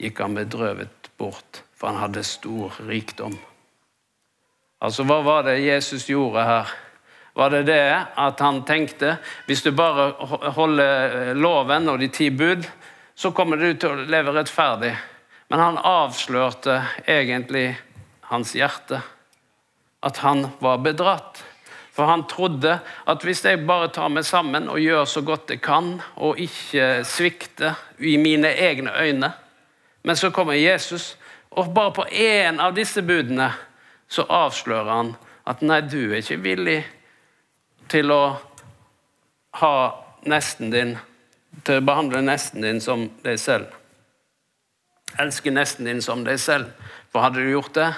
gikk 0.00 0.24
han 0.24 0.34
bedrøvet 0.34 1.10
bort, 1.20 1.62
for 1.76 1.92
han 1.92 2.00
hadde 2.02 2.24
stor 2.26 2.74
rikdom. 2.88 3.36
Altså, 4.84 5.04
hva 5.06 5.20
var 5.24 5.46
det 5.46 5.60
Jesus 5.62 6.08
gjorde 6.10 6.42
her? 6.44 6.72
Var 7.34 7.50
det 7.50 7.62
det 7.66 7.84
at 8.20 8.42
han 8.42 8.60
tenkte 8.66 9.16
hvis 9.48 9.64
du 9.64 9.72
bare 9.74 10.12
holder 10.54 11.32
loven 11.34 11.88
og 11.90 11.98
de 12.02 12.10
ti 12.12 12.28
bud, 12.30 12.66
så 13.14 13.30
kommer 13.34 13.58
du 13.58 13.72
til 13.78 13.94
å 13.94 14.06
leve 14.10 14.34
rettferdig? 14.34 14.92
Men 15.50 15.62
han 15.62 15.78
avslørte 15.78 16.80
egentlig 17.06 17.68
hans 18.30 18.54
hjerte. 18.56 19.00
At 20.04 20.20
han 20.22 20.48
var 20.60 20.82
bedratt. 20.84 21.42
For 21.94 22.10
han 22.10 22.26
trodde 22.26 22.78
at 23.06 23.22
hvis 23.22 23.44
jeg 23.46 23.62
bare 23.68 23.92
tar 23.94 24.10
meg 24.10 24.26
sammen 24.26 24.66
og 24.70 24.82
gjør 24.82 25.04
så 25.06 25.22
godt 25.22 25.52
jeg 25.54 25.60
kan, 25.62 26.00
og 26.16 26.40
ikke 26.42 27.04
svikter 27.06 27.78
i 28.02 28.16
mine 28.18 28.50
egne 28.50 28.90
øyne 28.98 29.32
Men 30.02 30.16
så 30.16 30.30
kommer 30.30 30.52
Jesus, 30.52 31.16
og 31.50 31.74
bare 31.74 31.92
på 31.92 32.04
én 32.12 32.60
av 32.60 32.74
disse 32.74 33.02
budene 33.02 33.52
så 34.08 34.26
avslører 34.28 34.90
han 34.90 35.14
at 35.46 35.62
nei, 35.62 35.80
du 35.80 36.12
er 36.12 36.20
ikke 36.20 36.42
villig 36.44 36.82
til 37.88 38.10
å 38.12 38.36
ha 39.60 39.76
nesten 40.26 40.70
din 40.70 40.96
Til 41.64 41.78
å 41.78 41.86
behandle 41.86 42.18
nesten 42.20 42.64
din 42.64 42.80
som 42.82 43.04
deg 43.22 43.38
selv. 43.38 43.68
Elske 45.22 45.52
nesten 45.54 45.86
din 45.86 46.00
som 46.02 46.24
deg 46.26 46.40
selv. 46.42 46.72
For 47.12 47.22
hadde 47.22 47.38
du 47.38 47.52
gjort 47.52 47.76
det, 47.78 47.92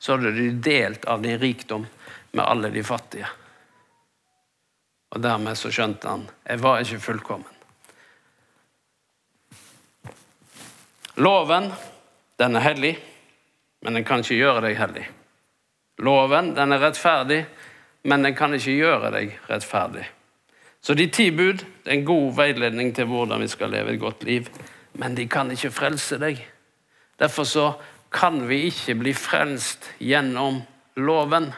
så 0.00 0.16
hadde 0.16 0.32
du 0.32 0.56
delt 0.64 1.04
av 1.04 1.20
din 1.22 1.36
rikdom 1.38 1.84
med 2.34 2.44
alle 2.44 2.70
de 2.74 2.84
fattige. 2.84 3.28
Og 5.14 5.22
dermed 5.22 5.58
så 5.58 5.70
skjønte 5.72 6.10
han 6.10 6.24
jeg 6.42 6.62
var 6.62 6.82
ikke 6.82 7.02
fullkommen. 7.02 7.50
Loven, 11.22 11.68
den 12.36 12.56
er 12.58 12.64
hellig, 12.64 12.96
men 13.86 13.94
den 13.94 14.06
kan 14.06 14.24
ikke 14.24 14.40
gjøre 14.40 14.64
deg 14.64 14.78
hellig. 14.80 15.04
Loven, 16.02 16.50
den 16.56 16.74
er 16.74 16.82
rettferdig, 16.82 17.44
men 18.10 18.26
den 18.26 18.34
kan 18.34 18.54
ikke 18.56 18.74
gjøre 18.74 19.12
deg 19.14 19.36
rettferdig. 19.46 20.08
Så 20.84 20.96
de 20.98 21.06
ti 21.08 21.30
bud 21.30 21.62
det 21.62 21.92
er 21.92 22.00
en 22.00 22.08
god 22.08 22.34
veiledning 22.36 22.90
til 22.96 23.06
hvordan 23.08 23.40
vi 23.40 23.48
skal 23.48 23.70
leve 23.72 23.94
et 23.94 24.02
godt 24.02 24.26
liv, 24.26 24.50
men 24.98 25.14
de 25.14 25.28
kan 25.30 25.50
ikke 25.54 25.72
frelse 25.72 26.18
deg. 26.20 26.42
Derfor 27.18 27.46
så 27.46 27.68
kan 28.12 28.42
vi 28.48 28.64
ikke 28.68 28.98
bli 28.98 29.14
frelst 29.14 29.86
gjennom 30.02 30.60
loven. 30.96 31.52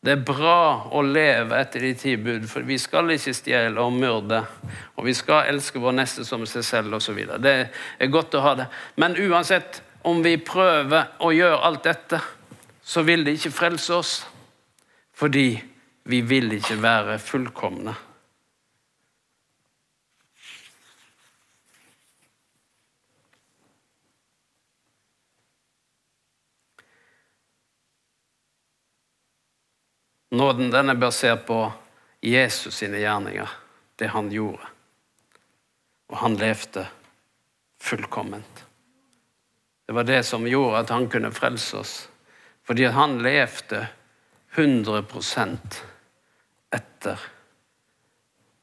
Det 0.00 0.14
er 0.14 0.22
bra 0.24 0.88
å 0.96 1.02
leve 1.04 1.58
etter 1.60 1.82
de 1.84 1.90
ti 1.98 2.14
for 2.48 2.64
vi 2.64 2.78
skal 2.80 3.12
ikke 3.12 3.34
stjele 3.36 3.82
og 3.84 3.92
myrde. 3.92 4.38
Og 4.96 5.04
vi 5.04 5.12
skal 5.16 5.50
elske 5.52 5.80
vår 5.82 5.98
neste 5.98 6.24
som 6.24 6.46
seg 6.48 6.64
selv 6.64 6.96
osv. 6.96 7.18
Det 7.36 7.54
er 8.00 8.12
godt 8.12 8.34
å 8.38 8.44
ha 8.46 8.54
det. 8.62 8.68
Men 8.96 9.18
uansett 9.20 9.82
om 10.08 10.22
vi 10.24 10.38
prøver 10.40 11.12
å 11.20 11.34
gjøre 11.36 11.60
alt 11.68 11.84
dette, 11.84 12.20
så 12.80 13.04
vil 13.04 13.26
det 13.26 13.36
ikke 13.36 13.52
frelse 13.52 13.98
oss. 13.98 14.14
Fordi 15.12 15.50
vi 16.08 16.22
vil 16.24 16.56
ikke 16.56 16.80
være 16.80 17.18
fullkomne. 17.20 17.92
Nåden 30.30 30.70
den 30.70 30.90
er 30.92 30.98
basert 30.98 31.46
på 31.46 31.64
Jesus 32.22 32.76
sine 32.82 33.00
gjerninger, 33.02 33.50
det 33.98 34.10
han 34.14 34.30
gjorde. 34.30 34.66
Og 36.10 36.18
han 36.22 36.36
levde 36.38 36.86
fullkomment. 37.80 38.64
Det 39.86 39.94
var 39.94 40.06
det 40.06 40.22
som 40.22 40.46
gjorde 40.46 40.84
at 40.84 40.90
han 40.94 41.08
kunne 41.10 41.32
frelse 41.34 41.76
oss. 41.76 41.94
Fordi 42.62 42.84
han 42.94 43.18
levde 43.22 43.86
100% 44.54 45.80
etter 46.70 47.24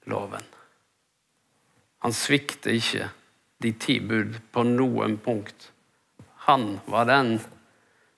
loven. 0.07 0.45
Han 1.99 2.13
svikter 2.15 2.77
ikke 2.77 3.09
de 3.59 3.73
ti 3.73 3.97
bud 3.99 4.37
på 4.55 4.63
noen 4.63 5.17
punkt. 5.19 5.71
Han 6.47 6.77
var 6.85 7.09
den 7.09 7.39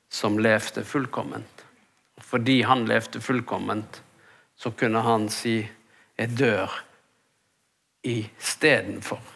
som 0.09 0.37
levde 0.37 0.83
fullkomment. 0.85 1.58
Fordi 2.29 2.61
han 2.61 2.85
levde 2.85 3.21
fullkomment, 3.21 4.03
så 4.57 4.71
kunne 4.71 5.01
han 5.01 5.29
si 5.29 5.69
'jeg 6.17 6.37
dør 6.37 6.83
istedenfor'. 8.03 9.35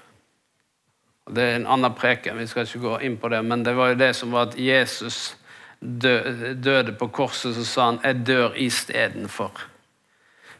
Det 1.34 1.43
er 1.43 1.56
en 1.56 1.67
annen 1.67 1.93
preken, 1.93 2.38
vi 2.38 2.47
skal 2.47 2.67
ikke 2.67 2.79
gå 2.79 2.97
inn 2.99 3.17
på 3.17 3.29
det, 3.29 3.45
men 3.45 3.63
det 3.63 3.75
var 3.75 3.88
jo 3.89 3.95
det 3.95 4.15
som 4.15 4.32
var 4.32 4.47
at 4.47 4.60
Jesus 4.60 5.38
døde 5.82 6.93
på 6.99 7.08
korset, 7.08 7.56
så 7.56 7.65
sa 7.65 7.86
han 7.86 7.99
'jeg 8.03 8.27
dør 8.27 8.53
istedenfor'. 8.56 9.62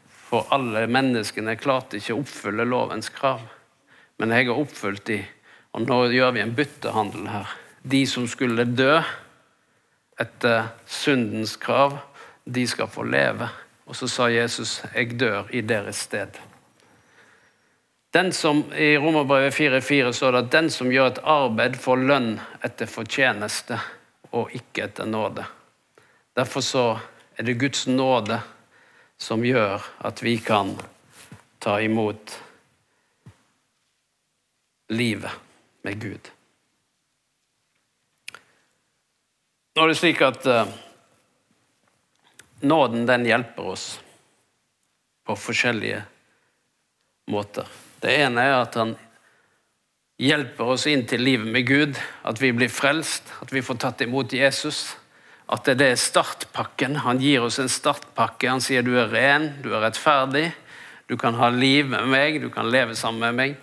For 0.08 0.46
alle 0.50 0.86
menneskene 0.86 1.56
klarte 1.56 1.96
ikke 1.96 2.14
å 2.14 2.22
oppfylle 2.24 2.64
lovens 2.64 3.08
krav. 3.08 3.40
Men 4.18 4.30
jeg 4.30 4.46
har 4.46 4.58
oppfylt 4.58 5.04
de, 5.06 5.24
og 5.72 5.86
nå 5.86 5.98
gjør 6.10 6.32
vi 6.32 6.40
en 6.40 6.54
byttehandel 6.54 7.28
her. 7.28 7.46
De 7.82 8.06
som 8.06 8.26
skulle 8.26 8.64
dø 8.64 9.02
etter 10.20 10.68
syndens 10.86 11.56
krav, 11.56 11.98
de 12.44 12.66
skal 12.66 12.88
få 12.88 13.02
leve. 13.02 13.48
Og 13.84 13.96
så 13.96 14.08
sa 14.08 14.28
Jesus, 14.28 14.82
'Jeg 14.94 15.20
dør 15.20 15.44
i 15.50 15.60
deres 15.60 16.08
sted'. 16.08 16.40
Den 18.14 18.32
som, 18.32 18.72
I 18.72 18.96
Romerbrevet 18.96 19.54
4,4 19.54 20.12
står 20.12 20.30
det 20.30 20.38
at 20.38 20.52
den 20.52 20.70
som 20.70 20.90
gjør 20.92 21.06
et 21.06 21.18
arbeid, 21.24 21.76
får 21.76 21.96
lønn 21.96 22.40
etter 22.64 22.86
fortjeneste 22.86 23.78
og 24.32 24.50
ikke 24.54 24.84
etter 24.84 25.06
nåde. 25.06 25.44
Derfor 26.36 26.60
så 26.60 26.98
er 27.38 27.42
det 27.42 27.58
Guds 27.58 27.86
nåde 27.86 28.40
som 29.18 29.44
gjør 29.44 29.82
at 29.98 30.22
vi 30.22 30.36
kan 30.38 30.76
ta 31.58 31.80
imot 31.80 32.42
livet 34.88 35.30
med 35.82 36.00
Gud. 36.00 36.30
Nå 39.74 39.82
er 39.82 39.90
det 39.90 39.98
slik 39.98 40.20
at 40.22 40.46
uh, 40.46 40.68
nåden 42.64 43.06
den 43.06 43.26
hjelper 43.28 43.72
oss 43.74 43.86
på 45.26 45.36
forskjellige 45.36 46.02
måter. 47.30 47.68
Det 48.00 48.12
ene 48.24 48.42
er 48.44 48.58
at 48.58 48.76
han 48.76 48.96
hjelper 50.20 50.74
oss 50.74 50.86
inn 50.90 51.06
til 51.08 51.24
livet 51.24 51.48
med 51.50 51.66
Gud, 51.66 51.98
at 52.22 52.40
vi 52.42 52.52
blir 52.56 52.72
frelst, 52.72 53.32
at 53.42 53.52
vi 53.52 53.62
får 53.64 53.80
tatt 53.82 54.04
imot 54.04 54.34
Jesus. 54.36 54.94
At 55.46 55.68
det 55.68 55.88
er 55.90 56.00
startpakken. 56.00 57.02
Han 57.04 57.20
gir 57.20 57.44
oss 57.44 57.58
en 57.60 57.68
startpakke. 57.68 58.48
Han 58.48 58.62
sier 58.64 58.84
du 58.84 58.94
er 58.96 59.10
ren, 59.12 59.50
du 59.64 59.74
er 59.74 59.84
rettferdig, 59.84 60.50
du 61.08 61.18
kan 61.20 61.36
ha 61.36 61.50
liv 61.52 61.90
med 61.92 62.08
meg, 62.08 62.40
du 62.40 62.48
kan 62.52 62.70
leve 62.72 62.96
sammen 62.96 63.26
med 63.26 63.40
meg. 63.40 63.58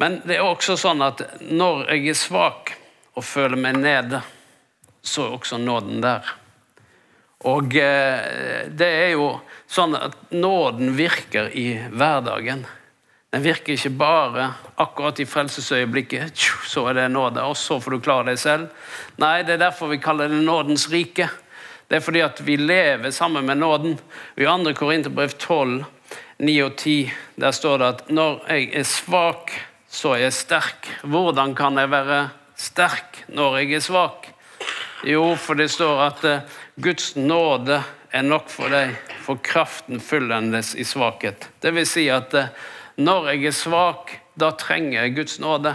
Men 0.00 0.22
det 0.24 0.38
er 0.38 0.46
også 0.46 0.78
sånn 0.80 1.04
at 1.04 1.20
når 1.44 1.84
jeg 1.92 2.14
er 2.14 2.16
svak 2.16 2.72
og 3.12 3.26
føler 3.28 3.60
meg 3.60 3.76
nede, 3.82 4.22
så 5.04 5.26
er 5.26 5.36
også 5.36 5.60
nåden 5.60 6.00
der. 6.04 6.24
Og 7.48 7.74
eh, 7.76 8.68
det 8.70 8.88
er 8.88 9.10
jo 9.16 9.32
sånn 9.70 9.96
at 9.98 10.14
nåden 10.30 10.94
virker 10.94 11.50
i 11.56 11.74
hverdagen. 11.90 12.66
Den 13.32 13.44
virker 13.46 13.72
ikke 13.72 13.94
bare 13.96 14.50
akkurat 14.82 15.20
i 15.22 15.26
frelsesøyeblikket, 15.26 16.36
så 16.68 16.84
er 16.90 16.98
det 16.98 17.06
nåde, 17.14 17.40
og 17.40 17.56
så 17.56 17.78
får 17.80 17.94
du 17.94 18.02
klare 18.04 18.28
deg 18.28 18.40
selv. 18.42 18.90
Nei, 19.22 19.38
det 19.48 19.56
er 19.56 19.64
derfor 19.64 19.88
vi 19.88 20.02
kaller 20.02 20.28
det 20.28 20.42
nådens 20.44 20.90
rike. 20.92 21.30
Det 21.88 21.98
er 21.98 22.04
fordi 22.04 22.20
at 22.24 22.42
vi 22.44 22.58
lever 22.60 23.10
sammen 23.10 23.48
med 23.48 23.62
nåden. 23.62 23.96
I 24.36 24.44
2. 24.44 24.74
Korinterbrev 24.76 25.32
12, 25.38 25.84
9 26.44 26.58
og 26.66 26.76
10, 26.76 27.12
der 27.40 27.56
står 27.56 27.80
det 27.80 27.88
at 27.88 28.04
når 28.12 28.38
jeg 28.52 28.68
er 28.82 28.86
svak, 28.88 29.56
så 29.88 30.14
er 30.14 30.26
jeg 30.26 30.36
sterk. 30.36 30.92
Hvordan 31.02 31.56
kan 31.56 31.80
jeg 31.80 31.90
være 31.92 32.20
sterk 32.56 33.24
når 33.28 33.58
jeg 33.62 33.80
er 33.80 33.84
svak? 33.84 34.28
Jo, 35.04 35.34
for 35.34 35.58
det 35.58 35.70
står 35.70 36.00
at 36.04 36.24
uh, 36.24 36.60
Guds 36.74 37.16
nåde 37.16 37.82
er 38.12 38.24
nok 38.24 38.48
for 38.52 38.72
deg, 38.72 38.94
for 39.24 39.40
kraften 39.44 40.00
fyllendes 40.00 40.72
i 40.74 40.84
svakhet. 40.88 41.48
Det 41.60 41.72
vil 41.76 41.86
si 41.88 42.06
at 42.12 42.32
uh, 42.36 42.48
når 42.96 43.28
jeg 43.32 43.46
er 43.50 43.56
svak, 43.56 44.12
da 44.40 44.52
trenger 44.56 45.02
jeg 45.02 45.16
Guds 45.16 45.38
nåde. 45.40 45.74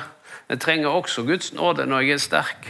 Jeg 0.49 0.62
trenger 0.63 0.93
også 0.93 1.25
Guds 1.27 1.51
nåde 1.53 1.86
når 1.86 2.05
jeg 2.05 2.17
er 2.17 2.23
sterk. 2.23 2.67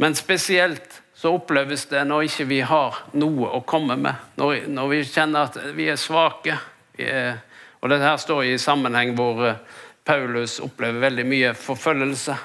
Men 0.00 0.16
spesielt 0.16 1.00
så 1.14 1.34
oppleves 1.36 1.84
det 1.90 2.02
når 2.08 2.26
ikke 2.26 2.48
vi 2.50 2.60
har 2.66 3.02
noe 3.12 3.50
å 3.52 3.60
komme 3.68 3.98
med. 4.00 4.16
Når, 4.40 4.66
når 4.72 4.88
vi 4.90 5.02
kjenner 5.04 5.50
at 5.50 5.58
vi 5.76 5.90
er 5.92 6.00
svake. 6.00 6.56
Vi 6.96 7.06
er, 7.08 7.42
og 7.80 7.92
dette 7.92 8.08
her 8.08 8.20
står 8.20 8.46
i 8.48 8.56
sammenheng 8.60 9.12
hvor 9.18 9.44
uh, 9.44 9.60
Paulus 10.04 10.58
opplever 10.64 11.04
veldig 11.04 11.28
mye 11.28 11.52
forfølgelse 11.54 12.38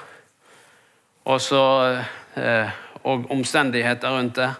og, 1.28 1.40
så, 1.44 1.62
eh, 2.40 2.68
og 3.02 3.28
omstendigheter 3.30 4.14
rundt 4.14 4.38
det. 4.38 4.50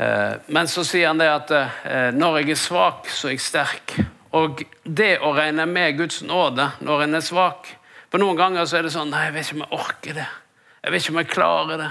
Eh, 0.00 0.32
men 0.46 0.68
så 0.68 0.84
sier 0.86 1.10
han 1.10 1.20
det 1.20 1.28
at 1.28 1.50
eh, 1.56 2.10
når 2.16 2.40
jeg 2.40 2.54
er 2.54 2.60
svak, 2.60 3.10
så 3.12 3.28
er 3.28 3.36
jeg 3.36 3.44
sterk. 3.44 3.96
Og 4.36 4.62
det 4.84 5.18
å 5.26 5.32
regne 5.36 5.66
med 5.66 5.98
Guds 5.98 6.22
nåde 6.22 6.68
når 6.86 7.02
en 7.08 7.18
er 7.18 7.24
svak 7.26 7.66
For 8.10 8.22
noen 8.22 8.38
ganger 8.38 8.66
så 8.66 8.78
er 8.78 8.86
det 8.86 8.92
sånn 8.94 9.08
Nei, 9.10 9.24
jeg 9.26 9.34
vet 9.34 9.48
ikke 9.48 9.56
om 9.56 9.64
jeg 9.64 9.80
orker 9.80 10.16
det. 10.18 10.28
Jeg 10.80 10.92
vet 10.92 11.02
ikke 11.02 11.12
om 11.12 11.20
jeg 11.20 11.30
klarer 11.30 11.82
det. 11.82 11.90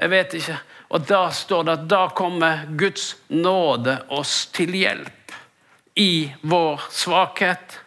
Jeg 0.00 0.10
vet 0.10 0.34
ikke. 0.38 0.56
Og 0.90 1.06
da 1.06 1.20
står 1.34 1.64
det 1.66 1.76
at 1.76 1.86
da 1.90 2.02
kommer 2.16 2.64
Guds 2.78 3.06
nåde 3.28 3.96
oss 4.14 4.34
til 4.54 4.74
hjelp 4.74 5.34
i 6.00 6.12
vår 6.42 6.86
svakhet. 6.94 7.78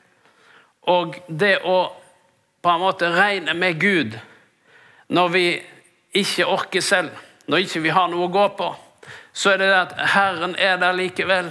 Og 0.91 1.19
det 1.27 1.57
å 1.63 1.77
på 2.63 2.71
en 2.71 2.83
måte 2.83 3.11
regne 3.11 3.55
med 3.59 3.79
Gud 3.79 4.17
når 5.11 5.31
vi 5.33 5.47
ikke 6.13 6.45
orker 6.45 6.81
selv, 6.81 7.11
når 7.47 7.65
ikke 7.65 7.83
vi 7.83 7.93
har 7.93 8.09
noe 8.11 8.27
å 8.27 8.33
gå 8.33 8.47
på, 8.57 8.69
så 9.33 9.53
er 9.53 9.61
det 9.61 9.69
det 9.71 9.79
at 9.79 9.93
Herren 10.13 10.55
er 10.61 10.77
der 10.81 10.95
likevel. 10.95 11.49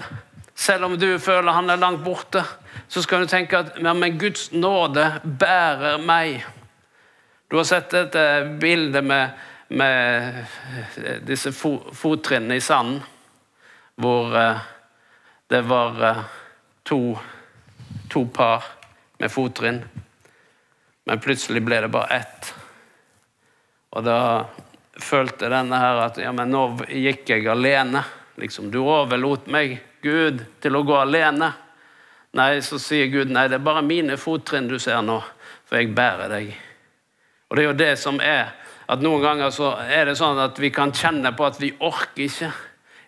Selv 0.54 0.86
om 0.86 0.98
du 0.98 1.18
føler 1.18 1.52
han 1.52 1.70
er 1.70 1.80
langt 1.80 2.04
borte, 2.04 2.44
så 2.88 3.02
skal 3.02 3.24
du 3.24 3.30
tenke 3.30 3.58
at 3.58 3.78
ja, 3.80 3.94
men 3.94 4.18
Guds 4.20 4.50
nåde 4.52 5.06
bærer 5.24 5.98
meg. 5.98 6.44
Du 7.50 7.56
har 7.58 7.66
sett 7.68 7.90
dette 7.92 8.22
bildet 8.60 9.04
med, 9.04 9.34
med 9.68 10.44
disse 11.26 11.52
fottrinnene 11.52 12.60
i 12.60 12.64
sanden, 12.64 13.02
hvor 14.00 14.36
eh, 14.38 14.62
det 15.52 15.64
var 15.68 16.04
eh, 16.08 16.22
to, 16.88 17.00
to 18.08 18.24
par 18.32 18.70
med 19.18 19.32
fottrinn, 19.32 19.82
men 21.04 21.20
plutselig 21.20 21.60
ble 21.66 21.82
det 21.84 21.92
bare 21.92 22.22
ett. 22.22 22.54
Og 23.92 24.04
da 24.06 24.18
følte 25.02 25.50
denne 25.52 25.78
her 25.80 26.00
at 26.06 26.20
ja, 26.20 26.32
men 26.34 26.52
nå 26.52 26.64
gikk 26.88 27.34
jeg 27.34 27.48
alene. 27.50 28.04
Liksom, 28.40 28.70
du 28.72 28.80
overlot 28.82 29.48
meg, 29.52 29.76
Gud, 30.02 30.40
til 30.62 30.76
å 30.76 30.82
gå 30.86 30.96
alene. 30.98 31.52
Nei, 32.38 32.56
så 32.64 32.78
sier 32.80 33.10
Gud 33.12 33.30
nei, 33.30 33.44
det 33.52 33.58
er 33.58 33.64
bare 33.64 33.84
mine 33.84 34.16
fottrinn 34.16 34.70
du 34.70 34.78
ser 34.80 35.02
nå, 35.04 35.18
for 35.68 35.78
jeg 35.78 35.92
bærer 35.94 36.32
deg. 36.32 36.54
Og 37.50 37.58
det 37.58 37.62
er 37.62 37.68
jo 37.68 37.76
det 37.76 37.92
som 38.00 38.20
er 38.24 38.54
at 38.92 39.02
noen 39.04 39.22
ganger 39.22 39.52
så 39.52 39.74
er 39.84 40.08
det 40.08 40.16
sånn 40.18 40.40
at 40.40 40.56
vi 40.60 40.72
kan 40.72 40.94
kjenne 40.96 41.34
på 41.36 41.44
at 41.44 41.60
vi 41.60 41.70
orker 41.84 42.24
ikke. 42.24 42.48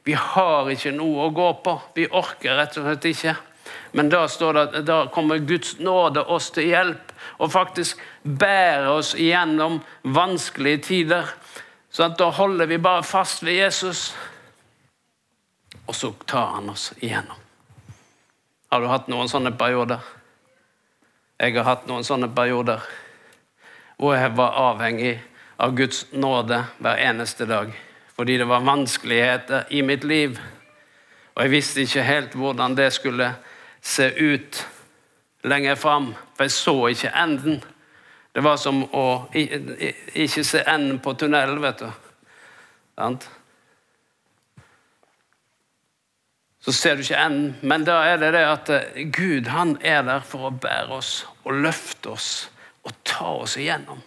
Vi 0.05 0.12
har 0.20 0.68
ikke 0.68 0.92
noe 0.92 1.27
å 1.27 1.33
gå 1.33 1.49
på. 1.64 1.79
Vi 1.97 2.05
orker 2.12 2.59
rett 2.61 2.77
og 2.77 2.85
slett 2.85 3.09
ikke. 3.09 3.35
Men 3.97 4.11
da, 4.12 4.27
står 4.29 4.59
det 4.59 4.83
da 4.85 4.99
kommer 5.12 5.40
Guds 5.40 5.79
nåde 5.81 6.20
oss 6.29 6.51
til 6.53 6.68
hjelp 6.68 7.13
og 7.38 7.52
faktisk 7.52 8.00
bærer 8.22 8.88
oss 8.92 9.14
igjennom 9.14 9.80
vanskelige 10.02 10.82
tider. 10.88 11.30
Så 11.90 12.08
da 12.18 12.30
holder 12.30 12.66
vi 12.66 12.78
bare 12.78 13.02
fast 13.02 13.44
ved 13.44 13.52
Jesus, 13.52 14.16
og 15.87 15.94
så 15.94 16.12
tar 16.26 16.56
han 16.56 16.70
oss 16.70 16.92
igjennom. 17.00 17.38
Har 18.70 18.80
du 18.80 18.88
hatt 18.90 19.08
noen 19.08 19.28
sånne 19.30 19.52
perioder? 19.54 20.00
Jeg 21.38 21.54
har 21.54 21.66
hatt 21.68 21.87
noen 21.87 22.06
sånne 22.06 22.30
perioder 22.34 22.82
hvor 23.98 24.16
jeg 24.16 24.32
var 24.34 24.56
avhengig 24.58 25.12
av 25.62 25.74
Guds 25.78 26.06
nåde 26.12 26.58
hver 26.82 27.02
eneste 27.04 27.46
dag. 27.46 27.70
Fordi 28.14 28.38
det 28.38 28.48
var 28.50 28.66
vanskeligheter 28.66 29.70
i 29.70 29.82
mitt 29.82 30.04
liv. 30.04 30.38
Og 31.34 31.42
jeg 31.42 31.50
visste 31.50 31.82
ikke 31.82 32.06
helt 32.06 32.34
hvordan 32.38 32.76
det 32.78 32.92
skulle 32.94 33.32
se 33.82 34.08
ut 34.10 34.60
lenger 35.44 35.74
fram, 35.74 36.14
for 36.35 36.44
jeg 36.44 36.51
så 36.51 36.75
ikke 36.90 37.12
enden. 37.23 37.62
Det 38.35 38.42
var 38.42 38.59
som 38.59 38.83
å 38.90 39.07
ikke 39.33 40.44
se 40.44 40.64
enden 40.66 40.99
på 41.03 41.14
tunnelen, 41.18 41.62
vet 41.62 41.85
du. 41.85 41.90
Så 46.64 46.73
ser 46.73 46.97
du 46.97 47.05
ikke 47.05 47.20
enden, 47.20 47.57
men 47.62 47.85
da 47.85 47.99
er 48.09 48.16
det 48.23 48.33
det 48.33 48.44
at 48.49 48.70
eh, 48.73 49.05
Gud 49.12 49.51
han 49.53 49.77
er 49.85 50.03
der 50.07 50.25
for 50.25 50.49
å 50.49 50.55
bære 50.57 50.97
oss 50.97 51.12
og 51.44 51.61
løfte 51.61 52.14
oss 52.14 52.29
og 52.85 52.94
ta 53.05 53.35
oss 53.42 53.59
igjennom. 53.61 54.01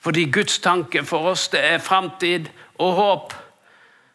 Fordi 0.00 0.28
Guds 0.30 0.60
tanke 0.62 1.02
for 1.04 1.32
oss, 1.32 1.48
det 1.50 1.60
er 1.66 1.82
framtid 1.82 2.46
og 2.78 2.94
håp. 2.94 3.34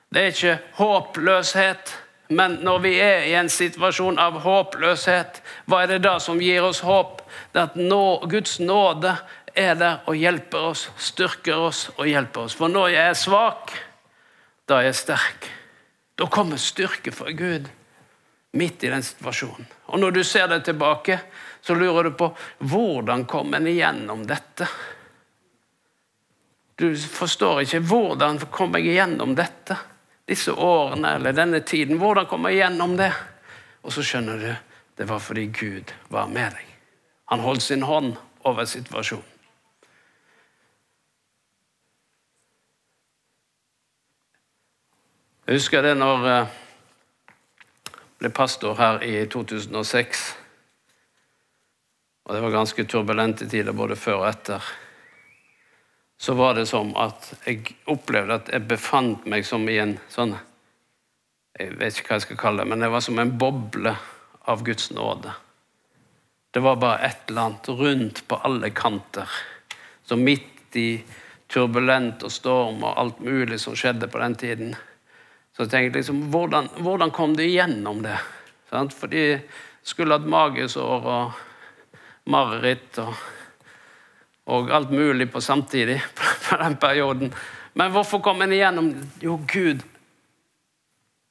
Det 0.10 0.22
er 0.22 0.32
ikke 0.32 0.56
håpløshet. 0.80 1.92
Men 2.28 2.58
når 2.66 2.80
vi 2.82 2.94
er 3.00 3.28
i 3.30 3.34
en 3.38 3.50
situasjon 3.52 4.18
av 4.22 4.40
håpløshet, 4.42 5.42
hva 5.70 5.84
er 5.84 5.94
det 5.94 6.04
da 6.08 6.16
som 6.24 6.42
gir 6.42 6.66
oss 6.66 6.82
håp? 6.86 7.22
Det 7.54 7.62
er 7.62 7.70
at 7.70 7.78
nå, 7.78 8.06
Guds 8.32 8.58
nåde 8.60 9.14
er 9.56 9.78
der 9.78 10.02
og 10.10 10.18
hjelper 10.18 10.72
oss, 10.72 10.88
styrker 10.98 11.68
oss 11.68 11.86
og 11.96 12.08
hjelper 12.10 12.48
oss. 12.48 12.58
For 12.58 12.72
når 12.72 12.96
jeg 12.96 13.12
er 13.12 13.20
svak, 13.20 13.76
da 14.66 14.82
er 14.82 14.90
jeg 14.90 15.00
sterk. 15.04 15.50
Da 16.18 16.28
kommer 16.32 16.58
styrke 16.62 17.14
fra 17.14 17.32
Gud. 17.32 17.70
midt 18.56 18.84
i 18.84 18.88
den 18.88 19.04
situasjonen. 19.04 19.66
Og 19.92 20.00
når 20.00 20.12
du 20.16 20.22
ser 20.24 20.48
deg 20.48 20.62
tilbake, 20.64 21.18
så 21.62 21.76
lurer 21.76 22.08
du 22.08 22.14
på 22.16 22.30
hvordan 22.64 23.26
kom 23.28 23.54
en 23.54 23.68
igjennom 23.68 24.22
dette? 24.24 24.68
Du 26.80 26.88
forstår 26.96 27.66
ikke 27.66 27.82
hvordan 27.84 28.40
kom 28.52 28.78
jeg 28.80 28.94
igjennom 28.94 29.36
dette? 29.36 29.76
Disse 30.26 30.52
årene 30.52 31.16
eller 31.16 31.34
denne 31.38 31.62
tiden. 31.62 32.00
Hvordan 32.02 32.26
kom 32.30 32.48
jeg 32.50 32.60
igjennom 32.60 32.96
det? 32.98 33.12
Og 33.86 33.94
så 33.94 34.04
skjønner 34.06 34.42
du 34.42 34.50
det 34.96 35.06
var 35.10 35.20
fordi 35.20 35.46
Gud 35.52 35.92
var 36.08 36.28
med 36.32 36.56
deg. 36.56 36.68
Han 37.30 37.44
holdt 37.44 37.66
sin 37.66 37.84
hånd 37.84 38.14
over 38.48 38.66
situasjonen. 38.66 39.32
Jeg 45.46 45.60
husker 45.60 45.84
det 45.86 45.92
når 45.98 46.24
jeg 46.26 46.46
ble 48.18 48.32
pastor 48.34 48.80
her 48.80 49.04
i 49.06 49.20
2006. 49.30 50.24
Og 52.26 52.34
det 52.34 52.42
var 52.42 52.56
ganske 52.56 52.86
turbulente 52.90 53.46
tider 53.50 53.76
både 53.78 53.98
før 54.00 54.24
og 54.24 54.30
etter. 54.32 54.72
Så 56.18 56.34
var 56.34 56.56
det 56.56 56.66
som 56.66 56.94
at 56.98 57.34
jeg 57.46 57.76
opplevde 57.92 58.40
at 58.40 58.52
jeg 58.54 58.68
befant 58.70 59.26
meg 59.30 59.46
som 59.48 59.68
i 59.70 59.78
en 59.84 59.98
sånn 60.12 60.36
Jeg 61.60 61.76
vet 61.80 61.98
ikke 61.98 62.12
hva 62.12 62.18
jeg 62.18 62.26
skal 62.26 62.40
kalle 62.40 62.64
det, 62.64 62.70
men 62.72 62.82
det 62.84 62.92
var 62.92 63.04
som 63.04 63.20
en 63.20 63.32
boble 63.40 63.94
av 64.52 64.64
Guds 64.68 64.90
nåde. 64.92 65.32
Det 66.52 66.60
var 66.60 66.82
bare 66.82 67.08
et 67.08 67.30
eller 67.30 67.42
annet 67.42 67.70
rundt 67.70 68.20
på 68.28 68.40
alle 68.44 68.70
kanter. 68.76 69.30
Så 70.04 70.18
midt 70.20 70.76
i 70.76 71.00
turbulent 71.48 72.26
og 72.28 72.34
storm 72.34 72.84
og 72.84 73.00
alt 73.00 73.22
mulig 73.24 73.62
som 73.64 73.76
skjedde 73.76 74.10
på 74.12 74.20
den 74.20 74.36
tiden, 74.36 74.76
så 75.56 75.64
tenkte 75.64 75.80
jeg 75.86 75.94
liksom, 76.02 76.26
hvordan, 76.34 76.68
hvordan 76.84 77.12
kom 77.16 77.38
de 77.38 77.48
igjennom 77.48 78.04
det? 78.04 78.18
For 78.70 79.08
de 79.08 79.40
skulle 79.86 80.18
hatt 80.18 80.28
magesår 80.28 81.08
og 81.08 81.38
mareritt 82.32 83.00
og, 83.00 83.16
og, 84.46 84.72
alt 84.72 84.92
mulig 84.94 85.32
på 85.32 85.42
samtidig 85.42 86.02
på 86.50 86.58
den 86.62 86.78
perioden. 86.78 87.34
Men 87.74 87.92
hvorfor 87.92 88.22
kom 88.24 88.42
en 88.42 88.54
igjennom? 88.54 88.94
Jo, 89.22 89.40
Gud 89.52 89.84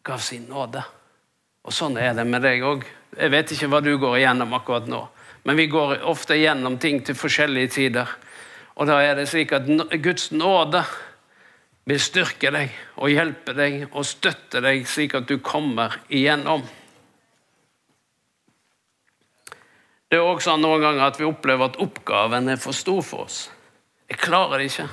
gav 0.05 0.21
sin 0.21 0.45
nåde. 0.51 0.83
Og 1.65 1.73
sånn 1.73 1.97
er 1.97 2.13
det 2.17 2.27
med 2.29 2.45
deg 2.45 2.65
òg. 2.67 2.85
Jeg 3.15 3.33
vet 3.33 3.55
ikke 3.55 3.71
hva 3.73 3.81
du 3.81 3.95
går 3.97 4.19
igjennom 4.19 4.53
akkurat 4.57 4.89
nå, 4.91 5.01
men 5.47 5.57
vi 5.57 5.69
går 5.71 6.03
ofte 6.11 6.37
igjennom 6.37 6.77
ting 6.83 6.99
til 7.07 7.17
forskjellige 7.17 7.73
tider. 7.77 8.11
Og 8.75 8.89
da 8.91 8.99
er 9.01 9.15
det 9.17 9.29
slik 9.31 9.55
at 9.55 9.69
Guds 10.03 10.33
nåde 10.35 10.83
vil 11.89 12.01
styrke 12.01 12.51
deg 12.53 12.73
og 12.99 13.13
hjelpe 13.13 13.55
deg 13.57 13.85
og 13.93 14.07
støtte 14.09 14.61
deg, 14.65 14.83
slik 14.89 15.15
at 15.17 15.29
du 15.31 15.39
kommer 15.45 15.95
igjennom. 16.09 16.65
Det 20.15 20.21
er 20.21 20.29
også 20.31 20.53
noen 20.63 20.79
ganger 20.79 21.09
at 21.09 21.17
vi 21.19 21.27
opplever 21.27 21.73
at 21.73 21.77
oppgaven 21.83 22.53
er 22.53 22.61
for 22.63 22.77
stor 22.77 23.01
for 23.03 23.25
oss. 23.25 23.49
Jeg 24.07 24.21
klarer 24.23 24.63
det 24.63 24.69
ikke. 24.69 24.87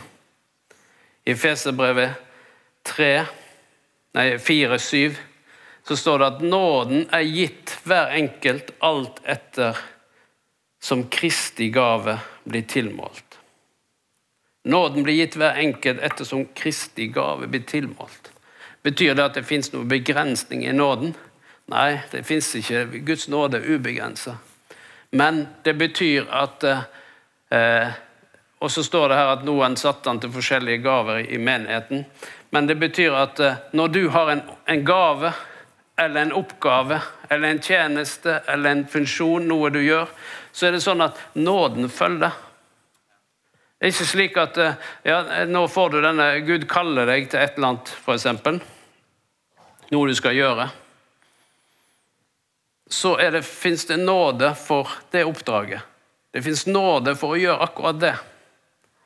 I 1.30 1.36
Feserbrevet 1.38 2.16
3, 2.90 3.10
nei 4.18 4.26
4-7 4.42 5.22
så 5.86 6.00
står 6.02 6.18
det 6.24 6.32
at 6.32 6.42
nåden 6.42 7.06
er 7.14 7.30
gitt 7.30 7.76
hver 7.86 8.18
enkelt 8.18 8.74
alt 8.82 9.22
etter 9.30 9.78
som 10.82 11.06
Kristi 11.14 11.70
gave 11.70 12.18
blir 12.50 12.66
tilmålt. 12.66 13.38
Nåden 14.74 15.06
blir 15.06 15.22
gitt 15.22 15.38
hver 15.38 15.62
enkelt 15.62 16.02
ettersom 16.02 16.48
Kristi 16.58 17.12
gave 17.14 17.46
blir 17.46 17.70
tilmålt. 17.70 18.34
Betyr 18.82 19.14
det 19.14 19.30
at 19.30 19.38
det 19.38 19.46
fins 19.46 19.70
noen 19.70 19.86
begrensning 19.86 20.66
i 20.66 20.74
nåden? 20.74 21.14
Nei, 21.70 22.00
det 22.10 22.26
fins 22.26 22.56
ikke. 22.58 22.88
Guds 23.06 23.30
nåde 23.30 23.62
er 23.62 23.76
ubegrensa. 23.78 24.42
Men 25.12 25.48
det 25.64 25.74
betyr 25.74 26.28
at 26.32 26.64
eh, 26.64 27.88
Og 28.62 28.72
så 28.72 28.84
står 28.84 29.10
det 29.10 29.16
her 29.18 29.32
at 29.34 29.46
noen 29.46 29.74
satte 29.76 30.10
han 30.10 30.20
til 30.22 30.32
forskjellige 30.32 30.84
gaver 30.84 31.24
i 31.26 31.40
menigheten. 31.42 32.06
Men 32.54 32.68
det 32.68 32.76
betyr 32.78 33.16
at 33.18 33.40
eh, 33.40 33.58
når 33.74 33.88
du 33.88 34.04
har 34.14 34.30
en, 34.32 34.44
en 34.70 34.86
gave 34.86 35.34
eller 35.98 36.22
en 36.22 36.36
oppgave 36.38 37.00
eller 37.30 37.48
en 37.48 37.62
tjeneste 37.62 38.38
eller 38.48 38.72
en 38.72 38.86
funksjon, 38.88 39.48
noe 39.50 39.72
du 39.74 39.82
gjør, 39.82 40.08
så 40.52 40.68
er 40.68 40.78
det 40.78 40.84
sånn 40.86 41.04
at 41.04 41.20
nåden 41.34 41.90
følger. 41.90 42.38
Det 43.82 43.90
er 43.90 43.96
ikke 43.96 44.10
slik 44.12 44.38
at 44.38 44.62
eh, 44.62 44.78
ja, 45.10 45.24
nå 45.50 45.66
får 45.68 45.96
du 45.96 46.00
denne 46.06 46.30
Gud 46.46 46.68
kaller 46.70 47.10
deg 47.10 47.32
til 47.32 47.42
et 47.42 47.58
eller 47.58 47.74
annet, 47.74 47.96
f.eks. 48.06 48.30
Noe 49.92 50.08
du 50.08 50.16
skal 50.16 50.38
gjøre. 50.38 50.70
Så 52.92 53.16
fins 53.42 53.86
det 53.88 53.98
nåde 53.98 54.52
for 54.56 54.90
det 55.12 55.24
oppdraget. 55.24 55.82
Det 56.32 56.42
fins 56.44 56.66
nåde 56.68 57.16
for 57.16 57.36
å 57.36 57.40
gjøre 57.40 57.64
akkurat 57.64 58.00
det. 58.02 58.16